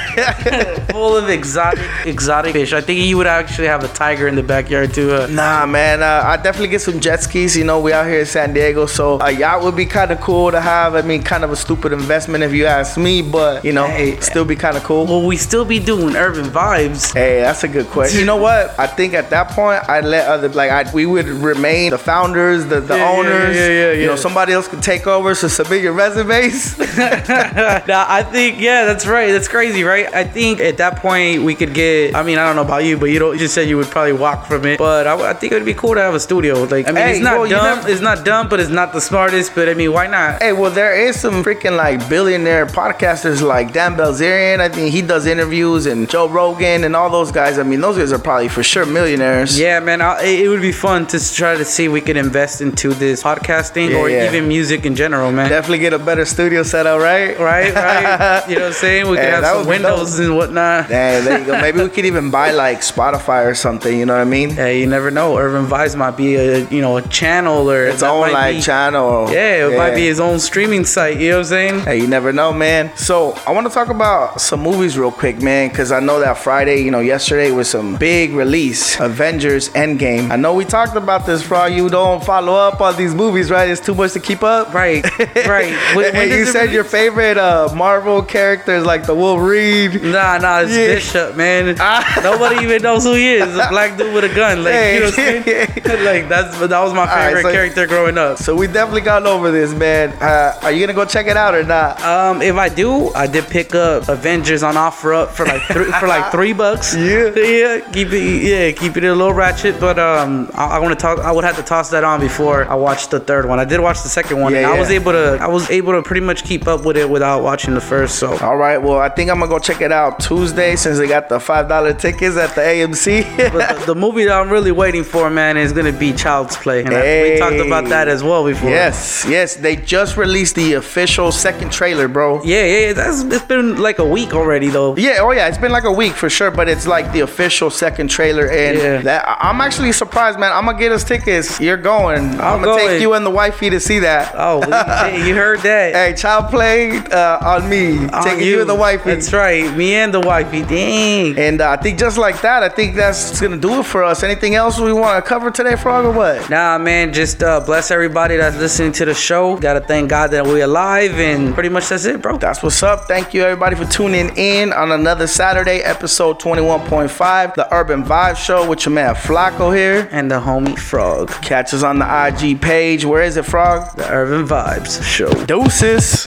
Full 0.93 1.17
of 1.17 1.29
exotic, 1.29 1.81
exotic 2.05 2.53
fish. 2.53 2.73
I 2.73 2.81
think 2.81 3.01
you 3.01 3.17
would 3.17 3.27
actually 3.27 3.67
have 3.69 3.83
a 3.85 3.89
tiger 3.89 4.29
in 4.29 4.35
the 4.35 4.43
backyard 4.43 4.93
too. 4.95 5.13
Uh, 5.13 5.27
Nah, 5.31 5.65
man, 5.67 6.03
uh, 6.03 6.23
I 6.25 6.37
definitely 6.37 6.52
get 6.61 6.81
some 6.81 7.01
jet 7.01 7.23
skis. 7.23 7.57
You 7.57 7.65
know, 7.65 7.81
we 7.81 7.93
out 7.93 8.07
here 8.07 8.21
in 8.21 8.27
San 8.27 8.53
Diego, 8.53 8.87
so 8.87 9.19
uh, 9.21 9.27
a 9.27 9.31
yacht 9.33 9.63
would 9.63 9.77
be 9.77 9.87
kind 9.87 10.11
of 10.11 10.21
cool 10.21 10.51
to 10.51 10.61
have. 10.61 10.95
I 10.95 11.03
mean, 11.03 11.23
kind 11.23 11.45
of 11.45 11.51
a 11.51 11.57
stupid 11.57 11.93
investment 11.93 12.45
if 12.45 12.53
you 12.53 12.67
ask 12.67 12.97
me, 12.99 13.23
but 13.23 13.65
you 13.65 13.73
know, 13.73 13.87
Hey. 13.87 14.19
still 14.21 14.45
be 14.45 14.57
kind 14.57 14.77
of 14.77 14.83
cool. 14.85 15.07
will 15.07 15.27
we 15.27 15.37
still 15.37 15.65
be 15.65 15.79
doing 15.79 16.17
urban 16.17 16.47
vibes? 16.47 17.13
Hey, 17.15 17.41
that's 17.41 17.65
a 17.65 17.69
good 17.69 17.87
question. 17.89 18.21
You 18.21 18.27
know 18.27 18.37
what? 18.37 18.79
I 18.79 18.87
think 18.87 19.15
at 19.15 19.31
that 19.31 19.49
point, 19.51 19.89
I'd 19.89 20.05
let 20.05 20.27
other 20.29 20.49
like 20.51 20.71
I 20.71 20.91
we 20.93 21.07
would 21.07 21.27
remain 21.29 21.91
the 21.91 21.99
founders, 21.99 22.67
the, 22.67 22.81
the 22.81 22.97
Yeah, 22.97 23.13
yeah, 23.13 23.19
owners. 23.19 23.57
yeah, 23.57 23.69
yeah, 23.69 23.93
You 23.93 24.07
know, 24.07 24.17
somebody 24.17 24.53
else 24.53 24.69
could 24.69 24.83
take 24.83 25.07
over. 25.07 25.35
So 25.35 25.49
submit 25.49 25.83
your 25.83 25.93
resumes. 25.93 26.79
nah, 26.99 28.07
I 28.09 28.23
think 28.31 28.61
yeah, 28.61 28.85
that's 28.85 29.07
right. 29.07 29.31
That's 29.33 29.49
crazy, 29.49 29.85
right? 29.85 30.13
I 30.15 30.25
think 30.25 30.61
at 30.61 30.77
that 30.79 30.97
point 30.97 31.43
we 31.43 31.55
could 31.55 31.75
get. 31.75 32.15
I 32.15 32.23
mean, 32.23 32.39
I 32.39 32.47
don't 32.47 32.57
know 32.57 32.63
about 32.63 32.85
you, 32.85 32.97
but 32.99 33.07
you 33.07 33.19
don't. 33.19 33.33
You 33.35 33.39
just 33.39 33.55
said 33.55 33.69
you 33.69 33.77
would 33.77 33.87
probably 33.89 34.13
walk 34.13 34.47
from 34.47 34.65
it, 34.67 34.79
but 34.79 35.07
I, 35.07 35.31
I 35.31 35.33
think 35.35 35.53
it 35.53 35.57
would 35.57 35.65
be 35.65 35.75
cool 35.75 35.95
to 35.95 36.01
have 36.01 36.15
a 36.15 36.21
studio 36.21 36.42
studio. 36.43 36.65
Like 36.65 36.89
I 36.89 36.93
mean, 36.93 36.97
Hey, 37.05 37.11
it's 37.13 37.21
not 37.25 37.39
well, 37.41 37.49
dumb. 37.49 37.77
never- 37.77 37.89
It's 37.89 38.01
not 38.01 38.25
dumb, 38.25 38.49
but 38.49 38.59
it's 38.61 38.71
not 38.71 38.93
the 38.93 39.01
smartest. 39.01 39.55
But 39.55 39.69
I 39.69 39.75
mean, 39.75 39.93
why 39.93 40.07
not? 40.07 40.43
Hey, 40.43 40.53
well, 40.53 40.71
there 40.71 40.95
is 40.95 41.19
some 41.21 41.43
freaking 41.45 41.77
like 41.77 42.09
billionaire 42.09 42.67
podcasters 42.67 43.43
like 43.43 43.73
Dan 43.73 43.97
Bilzerian. 43.97 44.61
I 44.61 44.69
think 44.69 44.93
he 44.93 45.03
does 45.03 45.27
interviews 45.27 45.87
and 45.87 46.09
Joe 46.09 46.29
Rogan 46.29 46.85
and 46.85 46.97
all 46.97 47.11
those 47.11 47.31
guys. 47.31 47.59
I 47.59 47.63
mean, 47.63 47.81
those 47.81 47.97
guys 47.99 48.13
are 48.13 48.19
probably 48.19 48.49
for 48.49 48.63
sure 48.63 48.87
millionaires. 48.87 49.59
Yeah, 49.59 49.81
man, 49.81 50.01
I, 50.01 50.23
it 50.23 50.49
would 50.49 50.63
be 50.63 50.73
fun 50.73 51.07
to 51.09 51.19
try 51.35 51.57
to 51.57 51.65
see 51.65 51.85
if 51.87 51.93
we 51.93 52.01
could 52.01 52.17
invest 52.17 52.61
into 52.61 52.93
this 52.95 53.23
podcasting 53.23 53.91
Yeah, 53.91 53.99
or 53.99 54.09
yeah. 54.11 54.27
even 54.29 54.49
music 54.49 54.85
in 54.85 54.95
general, 54.97 55.31
man. 55.33 55.49
Definitely 55.49 55.79
get 55.79 55.93
a 55.93 55.99
better 55.99 56.25
studio 56.25 56.63
setup, 56.63 57.01
right? 57.01 57.39
right, 57.39 57.75
right. 57.75 58.43
You 58.49 58.57
know 58.57 58.63
what 58.63 58.67
I'm 58.69 58.73
saying? 58.73 59.09
We 59.09 59.17
could 59.17 59.25
have 59.27 59.45
some 59.45 59.67
windows 59.67 60.19
and 60.19 60.35
whatnot. 60.37 60.91
Yeah, 60.91 61.21
there 61.21 61.39
you 61.39 61.47
go. 61.47 61.61
Maybe 61.61 61.83
we 61.83 61.89
could 61.89 62.07
even 62.07 62.31
buy 62.31 62.51
like 62.51 62.81
Spotify 62.81 63.47
or 63.47 63.55
something. 63.55 63.97
You 63.99 64.07
know 64.07 64.15
what 64.15 64.23
I 64.23 64.25
mean? 64.25 64.51
Hey, 64.63 64.81
you 64.81 64.87
never 64.87 65.11
know. 65.11 65.37
Urban 65.37 65.67
Vibes 65.67 65.97
might 65.97 66.17
be 66.17 66.32
a 66.37 66.65
you 66.69 66.81
know 66.81 66.97
a 66.97 67.03
channel 67.09 67.71
or 67.71 67.87
Its 67.87 68.03
own 68.03 68.33
like 68.33 68.57
be- 68.57 68.63
channel. 68.63 69.31
Yeah, 69.31 69.69
it 69.69 69.77
might 69.77 69.95
be 69.95 70.07
his 70.07 70.21
own 70.21 70.39
streaming 70.41 70.85
site. 70.85 71.19
You 71.21 71.31
know 71.31 71.37
what 71.37 71.41
I'm 71.41 71.45
saying? 71.47 71.81
Hey, 71.81 71.99
you 72.01 72.07
never 72.07 72.33
know, 72.33 72.53
man. 72.53 72.91
So 72.97 73.33
I 73.47 73.53
want 73.53 73.67
to 73.67 73.73
talk 73.73 73.89
about 73.89 74.41
some 74.41 74.61
movies 74.63 74.97
real 74.99 75.13
quick, 75.13 75.41
man, 75.43 75.69
because 75.69 75.93
I 75.93 76.01
know 76.01 76.21
that 76.21 76.39
Friday, 76.39 76.83
you 76.83 76.91
know, 76.91 77.01
yesterday 77.01 77.51
was 77.51 77.69
some 77.69 77.97
big 77.97 78.33
release, 78.33 78.99
Avengers 79.01 79.69
Endgame. 79.71 80.31
I 80.31 80.37
know 80.37 80.55
we 80.55 80.65
talked 80.65 80.97
about 80.97 81.27
this 81.27 81.43
for 81.43 81.55
all 81.57 81.69
you 81.69 81.89
don't 81.89 82.25
follow 82.25 82.55
up 82.55 82.81
on 82.81 82.97
these 82.97 83.15
movies, 83.15 83.51
right? 83.51 83.69
It's 83.69 83.81
too 83.81 83.95
much 83.95 84.13
to 84.13 84.21
keep 84.21 84.43
up. 84.43 84.73
Right, 84.75 85.05
right. 85.47 85.75
When- 85.97 86.13
when 86.15 86.29
you 86.31 86.45
said 86.47 86.73
your 86.73 86.85
favorite 86.85 87.39
uh, 87.39 87.69
Marvel 87.75 88.23
characters 88.23 88.85
like 88.85 89.07
the 89.07 89.15
Wolverine. 89.15 90.13
Nah, 90.13 90.39
nah, 90.39 90.61
it's 90.61 90.73
Yeah. 90.73 90.95
Bishop, 90.95 91.37
man. 91.37 91.75
Nobody 92.23 92.63
even 92.65 92.83
knows 92.83 93.05
who 93.05 93.15
he 93.15 93.35
is. 93.35 93.43
A 93.57 93.69
black 93.71 93.97
dude 93.97 94.13
with 94.15 94.25
a 94.25 94.35
gun. 94.35 94.63
Like, 94.65 94.75
you 94.95 95.01
know 95.01 95.07
what 95.07 95.19
I'm 95.19 95.43
saying? 95.45 96.05
like 96.05 96.22
that's 96.29 96.59
that 96.59 96.81
was 96.81 96.93
my 96.95 97.05
right, 97.07 97.27
favorite 97.27 97.43
so- 97.43 97.53
character 97.53 97.87
growing 97.87 98.19
up. 98.19 98.39
So 98.39 98.55
we 98.55 98.67
definitely 98.67 99.01
got 99.03 99.27
over 99.27 99.51
this, 99.51 99.73
man. 99.75 100.11
Uh, 100.21 100.59
are 100.63 100.73
you 100.73 100.81
gonna 100.81 100.95
go 100.95 101.05
check 101.05 101.27
it 101.27 101.37
out 101.37 101.55
or 101.55 101.63
not? 101.63 102.01
Um, 102.03 102.43
if 102.43 102.57
I 102.57 102.69
do, 102.69 103.13
I 103.15 103.27
did 103.27 103.45
pick 103.49 103.75
up 103.75 104.09
Avengers 104.09 104.63
on 104.63 104.75
OfferUp 104.75 105.29
for 105.31 105.47
like 105.47 105.63
three, 105.63 105.91
for 105.93 106.07
like 106.07 106.31
three 106.33 106.53
bucks. 106.53 106.95
Yeah. 106.95 107.31
yeah, 107.37 107.91
keep 107.93 108.09
it, 108.13 108.43
yeah, 108.43 108.73
keep 108.73 108.97
it 108.97 109.05
a 109.05 109.15
little 109.15 109.33
ratchet. 109.33 109.79
But 109.81 109.99
um, 109.99 110.51
I, 110.55 110.77
I 110.77 110.79
want 110.79 110.99
to 110.99 111.01
talk. 111.01 111.19
I 111.21 111.33
would 111.33 111.45
have 111.45 111.57
to 111.57 111.63
toss 111.63 111.91
that 111.91 112.05
on 112.05 112.21
before 112.21 112.65
I 112.67 112.75
watched 112.75 113.11
the 113.11 113.21
third 113.21 113.47
one. 113.47 113.59
I 113.59 113.65
did 113.65 113.81
watch 113.81 114.03
the 114.03 114.09
second 114.09 114.41
one, 114.41 114.53
Yeah, 114.53 114.59
and 114.61 114.67
I 114.69 114.79
was 114.79 114.91
able 114.91 115.13
to, 115.13 115.39
I 115.41 115.47
was 115.49 115.71
able 115.71 115.93
to 115.93 116.03
pretty 116.03 116.21
much 116.25 116.45
keep 116.45 116.67
up 116.67 116.85
with 116.85 116.97
it 116.97 117.09
without 117.09 117.43
watching 117.43 117.75
the 117.75 117.81
first. 117.81 118.19
So 118.19 118.37
All 118.39 118.57
right, 118.57 118.79
well, 118.79 118.99
I 118.99 119.09
think 119.09 119.31
I'm 119.31 119.39
gonna 119.39 119.51
go 119.51 119.59
check 119.59 119.81
it 119.81 119.93
out 119.93 120.21
Tuesday 120.21 120.77
since 120.77 120.99
they 120.99 121.07
got 121.09 121.29
the 121.29 121.39
five 121.41 121.69
dollar 121.69 121.93
tickets 121.95 122.37
at 122.37 122.55
the 122.55 122.61
AMC. 122.61 123.53
But 123.53 123.79
the, 123.81 123.87
the 123.87 123.95
movie 123.95 124.25
that 124.25 124.39
I'm 124.41 124.51
really 124.51 124.73
waiting 124.73 125.05
for, 125.05 125.31
man, 125.31 125.57
is 125.57 125.73
gonna 125.73 125.93
be 125.93 126.12
Child's 126.13 126.57
Play. 126.57 126.81
And 126.85 126.95
I- 126.95 127.23
we 127.23 127.39
talked 127.39 127.57
about 127.67 127.89
that 127.91 128.09
as 128.09 128.23
well 128.23 128.45
before. 128.45 128.71
yes, 128.71 129.25
yes, 129.29 129.57
they 129.57 129.77
just 129.77 130.17
released 130.17 130.55
the 130.55 130.75
official 130.75 131.33
second 131.33 131.71
trailer, 131.73 132.09
bro. 132.09 132.43
Yeah, 132.45 132.65
yeah, 132.65 132.93
that's 132.93 133.23
it's 133.23 133.45
been 133.45 133.77
like 133.81 133.99
a 133.99 134.05
week 134.05 134.35
already 134.35 134.69
though. 134.69 134.97
Yeah, 134.97 135.19
oh 135.21 135.31
yeah, 135.33 135.49
it's 135.49 135.59
been 135.59 135.73
like 135.73 135.85
a 135.85 135.93
week 135.93 136.13
for 136.15 136.29
sure, 136.31 136.51
but 136.51 136.69
it's 136.69 136.87
like 136.87 137.13
the 137.13 137.21
official 137.21 137.71
second 137.71 138.09
trailer, 138.09 138.47
and 138.49 138.79
Yeah. 138.79 138.97
that 139.03 139.29
I- 139.29 139.49
I'm 139.49 139.61
actually 139.61 139.93
surprised, 139.93 140.39
man. 140.39 140.53
I'm 140.53 140.65
gonna 140.67 140.79
get 140.79 140.93
us 140.93 141.05
tickets. 141.05 141.61
You're 141.61 141.77
going. 141.77 142.41
I'm, 142.41 142.41
I'm 142.41 142.63
gonna 142.63 142.81
take 142.81 143.01
you 143.01 143.15
and 143.15 143.25
the 143.27 143.31
wifey 143.31 143.71
to 143.71 143.81
see 143.81 144.01
that. 144.01 144.35
Oh, 144.37 144.61
hey, 145.07 145.27
you 145.27 145.35
heard 145.35 145.61
that? 145.71 145.95
Hey, 145.95 146.15
child 146.15 146.49
play 146.51 146.99
uh, 146.99 147.39
on 147.55 147.69
me. 147.69 147.99
On 148.09 148.25
Taking 148.25 148.47
you. 148.47 148.61
and 148.61 148.69
the 148.69 148.75
wifey. 148.75 149.11
That's 149.15 149.33
right, 149.33 149.75
me 149.77 149.95
and 149.95 150.13
the 150.13 150.21
wifey. 150.21 150.63
Dang. 150.63 151.39
And 151.39 151.61
uh, 151.61 151.71
I 151.71 151.77
think 151.77 151.99
just 151.99 152.19
like 152.19 152.41
that, 152.43 152.63
I 152.63 152.69
think 152.69 152.95
that's 152.97 153.41
gonna 153.41 153.57
do 153.57 153.81
it 153.81 153.87
for 153.87 154.03
us. 154.05 154.23
Anything 154.23 154.55
else 154.55 154.79
we 154.79 154.93
want 154.93 155.23
to 155.23 155.29
cover 155.29 155.51
today, 155.51 155.77
Frog, 155.77 156.02
or 156.05 156.13
what? 156.13 156.51
Nah, 156.51 156.79
man, 156.79 157.13
just 157.13 157.43
uh, 157.43 157.61
bless 157.61 157.91
everybody 157.91 158.37
that's 158.37 158.57
listening 158.57 158.93
to 158.93 159.05
the 159.05 159.15
show. 159.15 159.57
Gotta 159.57 159.81
thank 159.81 160.11
God 160.11 160.31
that 160.33 160.45
we're 160.45 160.65
alive, 160.65 161.13
and 161.19 161.55
pretty 161.55 161.69
much 161.69 161.89
that's 161.89 162.05
it, 162.05 162.21
bro. 162.21 162.37
That's 162.39 162.63
what's 162.63 162.83
up. 162.83 163.07
Thank 163.07 163.35
you 163.35 163.43
everybody 163.43 163.77
for 163.77 163.85
tuning 163.85 164.37
in 164.37 164.73
on 164.73 164.93
another 164.93 165.27
Saturday, 165.27 165.79
episode 165.79 166.41
21.5, 166.41 167.55
the 167.55 167.73
Urban 167.75 168.03
Vibe 168.03 168.37
Show 168.37 168.69
with 168.69 168.85
your 168.87 168.95
man 168.95 169.15
Flacco 169.15 169.75
here. 169.75 170.09
And 170.11 170.31
the 170.31 170.41
homie 170.41 170.79
Frog, 170.79 171.31
Catch 171.43 171.75
us 171.75 171.83
on 171.83 171.99
the 171.99 172.27
IG 172.27 172.61
page. 172.61 173.05
Where 173.05 173.23
is 173.23 173.37
it, 173.37 173.45
Frog? 173.45 173.97
the 173.97 174.11
Urban 174.11 174.47
Vibes 174.47 175.03
Show. 175.03 175.33
Deuces. 175.45 176.27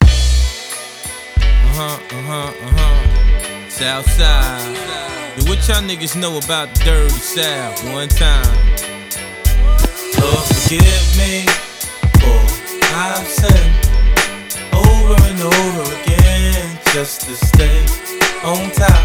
Uh-huh, 1.78 1.98
uh-huh, 2.16 2.66
uh-huh. 2.66 3.68
Southside. 3.68 4.76
Yo, 5.36 5.50
what 5.50 5.68
y'all 5.68 5.82
niggas 5.82 6.18
know 6.18 6.38
about 6.38 6.74
the 6.74 6.84
dirty 6.84 7.10
South? 7.10 7.92
One 7.92 8.08
time. 8.08 8.95
Lord, 10.20 10.44
forgive 10.52 11.06
me 11.16 11.44
for 12.20 12.40
I've 12.94 13.26
sinned 13.28 13.76
over 14.72 15.16
and 15.28 15.40
over 15.40 15.84
again 16.02 16.78
just 16.92 17.22
to 17.22 17.34
stay 17.36 17.80
on 18.44 18.70
top. 18.72 19.04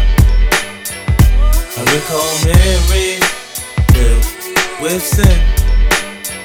I 1.76 1.82
recall 1.92 2.30
Mary 2.46 3.20
filled 3.92 4.26
with 4.82 5.02
sin 5.02 5.38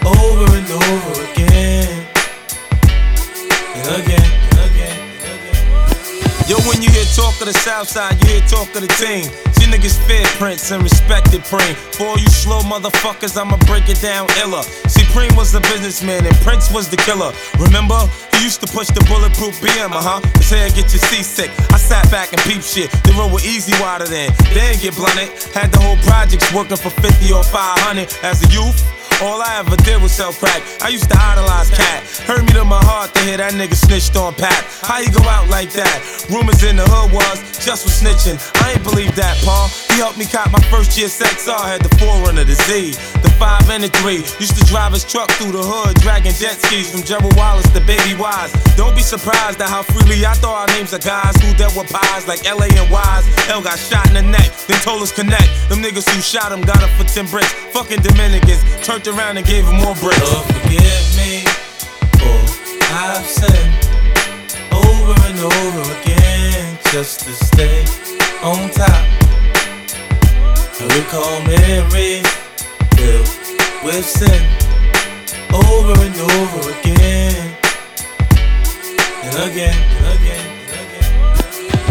over 0.06 0.46
and 0.56 0.70
over 0.72 1.07
when 6.68 6.84
you 6.84 6.92
hear 6.92 7.08
talk 7.16 7.40
of 7.40 7.48
the 7.48 7.56
South 7.64 7.88
Side, 7.88 8.20
you 8.22 8.38
hear 8.38 8.42
talk 8.46 8.68
of 8.76 8.82
the 8.84 8.92
team. 9.00 9.24
See 9.56 9.66
niggas 9.72 9.96
fear 10.06 10.24
Prince 10.38 10.70
and 10.72 10.84
respected 10.84 11.42
Preem. 11.48 11.74
For 11.96 12.06
all 12.06 12.20
you 12.20 12.28
slow 12.28 12.60
motherfuckers, 12.60 13.40
I'ma 13.40 13.58
break 13.66 13.88
it 13.90 14.02
down 14.02 14.28
iller. 14.38 14.62
See, 14.92 15.08
Preem 15.16 15.36
was 15.36 15.52
the 15.52 15.62
businessman 15.62 16.26
and 16.26 16.36
Prince 16.44 16.72
was 16.72 16.90
the 16.90 16.98
killer. 16.98 17.32
Remember? 17.58 17.98
He 18.36 18.44
used 18.44 18.62
to 18.62 18.68
push 18.68 18.88
the 18.88 19.02
bulletproof 19.08 19.56
BM, 19.64 19.92
uh 19.96 20.04
huh. 20.04 20.20
His 20.38 20.50
hair 20.52 20.70
get 20.70 20.92
you 20.92 21.00
seasick. 21.00 21.50
I 21.72 21.78
sat 21.78 22.12
back 22.12 22.34
and 22.34 22.42
peep 22.44 22.62
shit. 22.62 22.92
The 23.08 23.16
road 23.18 23.32
was 23.32 23.46
easy 23.46 23.74
water 23.82 24.06
then. 24.06 24.32
Then 24.54 24.78
get 24.78 24.96
blunted. 24.96 25.32
Had 25.56 25.72
the 25.72 25.80
whole 25.80 25.98
projects 26.04 26.54
working 26.54 26.78
for 26.78 26.92
50 26.92 27.34
or 27.34 27.44
500 27.44 28.12
as 28.24 28.44
a 28.44 28.48
youth. 28.52 28.97
All 29.20 29.42
I 29.42 29.58
ever 29.58 29.76
did 29.78 30.00
was 30.00 30.12
sell 30.12 30.32
crack. 30.32 30.62
I 30.80 30.90
used 30.90 31.10
to 31.10 31.18
idolize 31.18 31.72
Cat. 31.72 32.06
Hurt 32.30 32.46
me 32.46 32.54
to 32.54 32.64
my 32.64 32.78
heart 32.86 33.16
to 33.16 33.22
hear 33.26 33.38
that 33.38 33.54
nigga 33.54 33.74
snitched 33.74 34.16
on 34.16 34.36
Pat. 34.36 34.62
How 34.86 35.00
you 35.00 35.10
go 35.10 35.26
out 35.26 35.50
like 35.50 35.74
that? 35.74 36.06
Rumors 36.30 36.62
in 36.62 36.78
the 36.78 36.86
hood 36.86 37.10
was 37.10 37.42
just 37.58 37.82
for 37.82 37.90
snitching. 37.90 38.38
I 38.62 38.78
ain't 38.78 38.84
believe 38.86 39.16
that, 39.16 39.42
Paul. 39.42 39.74
He 39.90 39.98
helped 39.98 40.22
me 40.22 40.26
cop 40.30 40.54
my 40.54 40.62
first 40.70 40.94
year 40.94 41.10
XR. 41.10 41.58
Had 41.66 41.82
the 41.82 41.90
forerunner, 41.98 42.46
the 42.46 42.54
Z, 42.70 42.94
the 43.26 43.34
5 43.42 43.70
and 43.74 43.82
the 43.82 43.90
3. 44.06 44.22
Used 44.38 44.54
to 44.54 44.66
drive 44.70 44.94
his 44.94 45.02
truck 45.02 45.34
through 45.42 45.58
the 45.58 45.66
hood, 45.66 45.98
dragging 45.98 46.38
jet 46.38 46.62
skis 46.62 46.94
from 46.94 47.02
Gerald 47.02 47.34
Wallace 47.34 47.66
to 47.74 47.82
Baby 47.82 48.14
Wise. 48.22 48.54
Don't 48.78 48.94
be 48.94 49.02
surprised 49.02 49.58
at 49.58 49.70
how 49.74 49.82
freely 49.82 50.22
I 50.30 50.38
throw 50.38 50.54
our 50.54 50.70
names 50.78 50.94
of 50.94 51.02
guys 51.02 51.34
who 51.42 51.58
dealt 51.58 51.74
with 51.74 51.90
pies 51.90 52.30
like 52.30 52.46
LA 52.46 52.70
and 52.78 52.86
Wise. 52.94 53.26
L 53.50 53.66
got 53.66 53.82
shot 53.82 54.06
in 54.14 54.14
the 54.14 54.22
neck, 54.22 54.54
then 54.70 54.78
told 54.86 55.02
us 55.02 55.10
connect. 55.10 55.50
Them 55.74 55.82
niggas 55.82 56.06
who 56.06 56.22
shot 56.22 56.54
him 56.54 56.62
got 56.62 56.86
up 56.86 56.94
for 56.94 57.10
10 57.10 57.26
bricks. 57.34 57.50
Fucking 57.74 58.06
Dominicans 58.06 58.62
turned 58.86 59.07
around 59.08 59.38
and 59.38 59.46
gave 59.46 59.66
him 59.66 59.78
more 59.78 59.96
bricks. 59.96 60.20
Lord, 60.34 60.46
forgive 60.46 61.06
me 61.16 61.44
for 62.20 62.40
I've 62.92 63.26
sinned 63.26 63.74
over 64.74 65.16
and 65.28 65.40
over 65.40 65.84
again 66.02 66.78
just 66.92 67.22
to 67.22 67.32
stay 67.32 67.86
on 68.44 68.70
top. 68.72 69.06
I 70.80 70.86
recall 70.98 71.42
Mary 71.48 72.22
filled 72.96 73.30
with 73.84 74.06
sin 74.06 74.44
over 75.54 75.94
and 76.02 76.16
over 76.16 76.72
again 76.80 77.56
and 79.24 79.52
again 79.52 79.78
and 79.98 80.20
again. 80.20 80.47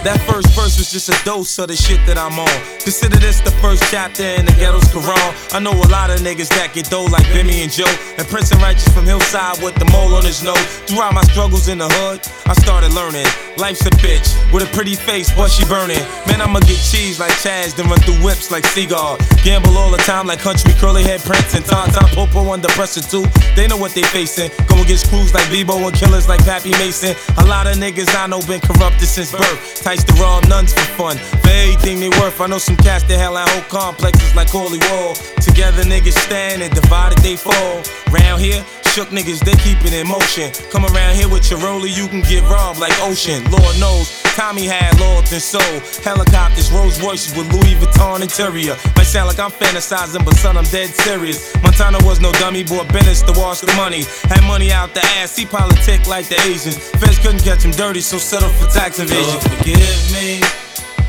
That 0.06 0.20
first 0.20 0.54
verse 0.54 0.78
was 0.78 0.92
just 0.92 1.08
a 1.08 1.24
dose 1.24 1.58
of 1.58 1.66
the 1.66 1.74
shit 1.74 1.98
that 2.06 2.16
I'm 2.16 2.38
on. 2.38 2.56
Consider 2.78 3.16
this 3.18 3.40
the 3.40 3.50
first 3.58 3.82
chapter 3.90 4.22
in 4.22 4.46
the 4.46 4.52
ghetto's 4.52 4.86
Quran. 4.94 5.52
I 5.52 5.58
know 5.58 5.72
a 5.72 5.90
lot 5.90 6.10
of 6.10 6.20
niggas 6.20 6.48
that 6.50 6.72
get 6.72 6.88
dough 6.88 7.06
like 7.06 7.26
Bimmy 7.34 7.66
and 7.66 7.72
Joe. 7.72 7.90
And 8.16 8.24
Prince 8.28 8.52
and 8.52 8.62
Righteous 8.62 8.86
from 8.94 9.04
Hillside 9.04 9.60
with 9.64 9.74
the 9.74 9.84
mole 9.90 10.14
on 10.14 10.24
his 10.24 10.44
nose. 10.44 10.62
Throughout 10.86 11.12
my 11.12 11.22
struggles 11.22 11.66
in 11.66 11.78
the 11.78 11.88
hood, 11.88 12.20
I 12.46 12.54
started 12.54 12.94
learning. 12.94 13.26
Life's 13.56 13.86
a 13.86 13.90
bitch 14.04 14.36
with 14.52 14.62
a 14.62 14.70
pretty 14.74 14.94
face, 14.94 15.32
but 15.32 15.48
she 15.48 15.64
burning. 15.64 16.04
Man, 16.28 16.40
I'ma 16.40 16.60
get 16.60 16.76
cheese 16.76 17.18
like 17.18 17.32
Chaz, 17.40 17.74
then 17.74 17.88
run 17.88 17.98
through 18.00 18.22
whips 18.22 18.50
like 18.50 18.66
Seagull. 18.66 19.16
Gamble 19.42 19.76
all 19.78 19.90
the 19.90 19.98
time 19.98 20.26
like 20.26 20.40
country 20.40 20.72
curly 20.74 21.02
head 21.02 21.20
Prince 21.22 21.54
and 21.54 21.64
Tom 21.64 21.88
Popo 22.12 22.52
under 22.52 22.68
pressure 22.68 23.00
too. 23.00 23.24
They 23.56 23.66
know 23.66 23.76
what 23.76 23.92
they 23.92 24.02
facing. 24.02 24.50
Go 24.66 24.80
against 24.82 25.08
crews 25.08 25.32
like 25.32 25.44
Bebo 25.48 25.76
and 25.86 25.96
killers 25.96 26.28
like 26.28 26.44
Pappy 26.44 26.70
Mason. 26.72 27.16
A 27.38 27.44
lot 27.46 27.66
of 27.66 27.76
niggas 27.76 28.14
I 28.14 28.26
know 28.26 28.40
been 28.46 28.60
corrupted 28.60 29.08
since 29.08 29.32
birth. 29.32 29.82
Tights 29.82 30.04
to 30.04 30.12
raw 30.14 30.40
nuns 30.48 30.72
for 30.72 30.86
fun. 30.96 31.16
For 31.16 31.50
everything 31.50 32.00
they 32.00 32.10
worth, 32.10 32.40
I 32.40 32.46
know 32.46 32.58
some 32.58 32.76
cats 32.76 33.04
that 33.04 33.18
hell 33.18 33.36
out 33.36 33.48
whole 33.48 33.62
complexes 33.68 34.34
like 34.34 34.48
Holy 34.50 34.78
Wall. 34.90 35.14
Together 35.40 35.82
niggas 35.82 36.18
stand 36.18 36.62
and 36.62 36.74
divided 36.74 37.18
they 37.18 37.36
fall. 37.36 37.82
Round 38.12 38.40
here, 38.40 38.64
Shook 38.96 39.12
niggas, 39.12 39.44
they 39.44 39.52
keep 39.60 39.76
it 39.84 39.92
in 39.92 40.08
motion. 40.08 40.48
Come 40.72 40.86
around 40.86 41.16
here 41.16 41.28
with 41.28 41.50
your 41.50 41.60
roller, 41.60 41.84
you 41.84 42.08
can 42.08 42.22
get 42.22 42.40
robbed 42.48 42.80
like 42.80 42.96
ocean. 43.02 43.44
Lord 43.52 43.78
knows, 43.78 44.08
Tommy 44.32 44.64
had 44.64 44.98
loyalty 44.98 45.36
and 45.36 45.44
soul. 45.44 45.80
Helicopters, 46.00 46.72
Rolls 46.72 46.98
Royces 47.04 47.36
with 47.36 47.44
Louis 47.52 47.76
Vuitton 47.76 48.22
interior. 48.22 48.74
Might 48.96 49.04
sound 49.04 49.28
like 49.28 49.38
I'm 49.38 49.50
fantasizing, 49.50 50.24
but 50.24 50.34
son, 50.36 50.56
I'm 50.56 50.64
dead 50.72 50.88
serious. 50.88 51.52
Montana 51.62 51.98
was 52.08 52.20
no 52.20 52.32
dummy, 52.40 52.64
bought 52.64 52.88
Bennett's 52.88 53.20
to 53.28 53.32
wash 53.36 53.60
the 53.60 53.70
money. 53.76 54.04
Had 54.32 54.40
money 54.48 54.72
out 54.72 54.94
the 54.94 55.04
ass, 55.20 55.36
he 55.36 55.44
politic 55.44 56.06
like 56.06 56.28
the 56.28 56.40
Asians. 56.48 56.78
Feds 56.96 57.18
couldn't 57.18 57.44
catch 57.44 57.66
him 57.66 57.72
dirty, 57.72 58.00
so 58.00 58.16
settle 58.16 58.48
for 58.48 58.64
tax 58.72 58.98
evasion. 58.98 59.28
Lord, 59.28 59.42
forgive 59.60 60.12
me 60.16 60.40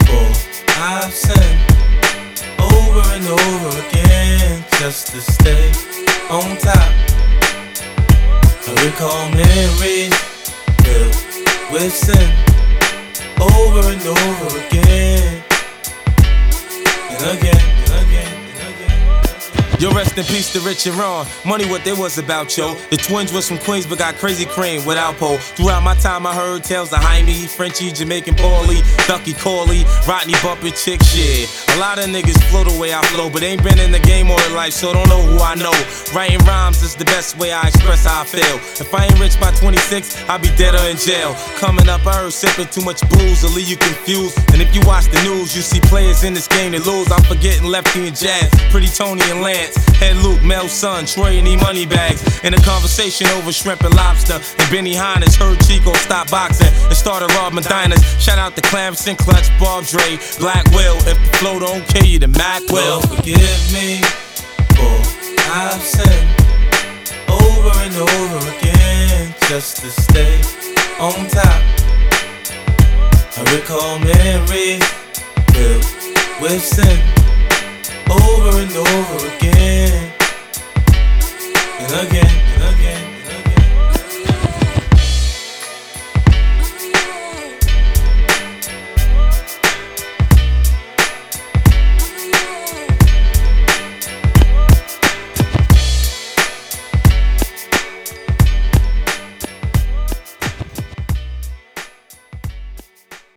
for 0.04 0.28
I've 0.76 1.14
sinned 1.14 1.64
over 2.60 3.00
and 3.16 3.28
over 3.32 3.88
again 3.88 4.66
just 4.76 5.08
to 5.16 5.22
stay 5.22 5.72
on 6.30 6.58
top. 6.58 7.17
I 8.70 8.74
recall 8.84 9.30
memories 9.30 10.14
filled 10.84 11.16
with 11.72 11.94
sin 11.94 12.30
over 13.40 13.88
and 13.88 14.02
over 14.06 14.60
again 14.60 15.44
and 17.10 17.40
again. 17.40 18.37
Yo, 19.80 19.92
rest 19.92 20.18
in 20.18 20.26
peace 20.26 20.52
to 20.52 20.60
Rich 20.62 20.88
and 20.88 20.96
Ron. 20.96 21.28
Money 21.46 21.70
what 21.70 21.84
they 21.84 21.94
was 21.94 22.18
about, 22.18 22.58
yo. 22.58 22.74
The 22.90 22.98
twins 22.98 23.32
was 23.32 23.48
from 23.48 23.60
Queens, 23.60 23.86
but 23.86 24.00
got 24.00 24.16
crazy 24.16 24.46
cream 24.46 24.84
without 24.86 25.18
pole. 25.18 25.38
Throughout 25.38 25.84
my 25.84 25.94
time, 25.94 26.26
I 26.26 26.34
heard 26.34 26.64
tales 26.64 26.92
of 26.94 26.98
Jaime, 27.04 27.46
Frenchy, 27.46 27.92
Jamaican 27.92 28.34
Paulie, 28.36 28.82
Ducky 29.08 29.34
Corley, 29.34 29.86
Rodney 30.08 30.34
bumping 30.42 30.74
chick 30.74 31.04
shit. 31.04 31.48
A 31.76 31.78
lot 31.78 32.00
of 32.00 32.06
niggas 32.06 32.42
flow 32.50 32.64
the 32.64 32.76
way 32.82 32.92
I 32.92 33.04
flow, 33.14 33.30
but 33.30 33.44
ain't 33.44 33.64
been 33.64 33.78
in 33.78 33.92
the 33.92 34.00
game 34.00 34.32
all 34.32 34.38
their 34.38 34.56
life, 34.56 34.74
so 34.74 34.94
don't 34.94 35.08
know 35.10 35.22
who 35.22 35.38
I 35.38 35.54
know. 35.54 35.78
Writing 36.10 36.40
rhymes 36.40 36.82
is 36.82 36.96
the 36.96 37.06
best 37.06 37.38
way 37.38 37.52
I 37.52 37.68
express 37.68 38.04
how 38.04 38.22
I 38.22 38.26
feel. 38.26 38.58
If 38.82 38.92
I 38.96 39.06
ain't 39.06 39.20
rich 39.20 39.40
by 39.40 39.52
26, 39.52 40.28
I'll 40.28 40.40
be 40.40 40.50
dead 40.58 40.74
or 40.74 40.90
in 40.90 40.98
jail. 40.98 41.36
Coming 41.62 41.88
up, 41.88 42.04
I 42.08 42.16
heard 42.26 42.34
sipping 42.34 42.66
too 42.74 42.82
much 42.82 43.08
booze 43.10 43.44
will 43.44 43.52
leave 43.52 43.70
you 43.70 43.78
confused. 43.78 44.40
And 44.54 44.60
if 44.60 44.74
you 44.74 44.82
watch 44.88 45.06
the 45.06 45.22
news, 45.22 45.56
you 45.56 45.62
see 45.62 45.80
players 45.82 46.24
in 46.24 46.34
this 46.34 46.48
game 46.48 46.72
that 46.72 46.88
lose. 46.88 47.12
I'm 47.12 47.22
forgetting 47.30 47.68
Lefty 47.70 48.08
and 48.08 48.18
Jazz, 48.18 48.50
Pretty 48.72 48.88
Tony 48.88 49.22
and 49.30 49.44
Lance. 49.68 49.98
Head 49.98 50.18
Luke, 50.18 50.44
Mel 50.44 50.68
Son, 50.68 51.06
Troy 51.06 51.38
and 51.38 51.48
E 51.48 51.56
Money 51.58 51.86
Bags. 51.86 52.44
In 52.44 52.54
a 52.54 52.62
conversation 52.62 53.28
over 53.28 53.52
shrimp 53.52 53.82
and 53.84 53.96
lobster. 53.96 54.34
And 54.34 54.72
Benny 54.72 54.94
Hines 54.94 55.36
heard 55.36 55.60
Chico 55.66 55.94
stop 55.94 56.30
boxing 56.30 56.74
and 56.86 56.96
started 56.96 57.34
robbing 57.36 57.64
diners. 57.64 58.04
Shout 58.22 58.38
out 58.38 58.56
to 58.56 58.62
Clamson, 58.62 59.16
Clutch, 59.16 59.50
Bob 59.60 59.86
Dre, 59.86 60.18
Black 60.40 60.66
Will. 60.72 60.98
If 61.08 61.18
the 61.18 61.38
flow 61.38 61.60
don't 61.60 61.86
kill 61.88 62.06
you, 62.06 62.20
the 62.20 62.28
Mac 62.28 62.62
will. 62.70 63.00
Lord, 63.00 63.10
forgive 63.10 63.74
me 63.74 64.02
for 64.76 64.98
I've 65.50 65.82
sinned 65.82 66.30
over 67.30 67.72
and 67.80 67.96
over 67.96 68.58
again 68.58 69.34
just 69.48 69.78
to 69.78 69.90
stay 69.90 70.42
on 71.00 71.28
top. 71.30 71.64
I 73.40 73.44
recall 73.56 74.00
filled 75.54 75.86
with 76.42 76.64
sin 76.64 77.37
over 78.12 78.60
and 78.62 78.72
over 78.76 79.28
again 79.36 80.14
and 81.80 82.08
again. 82.08 82.27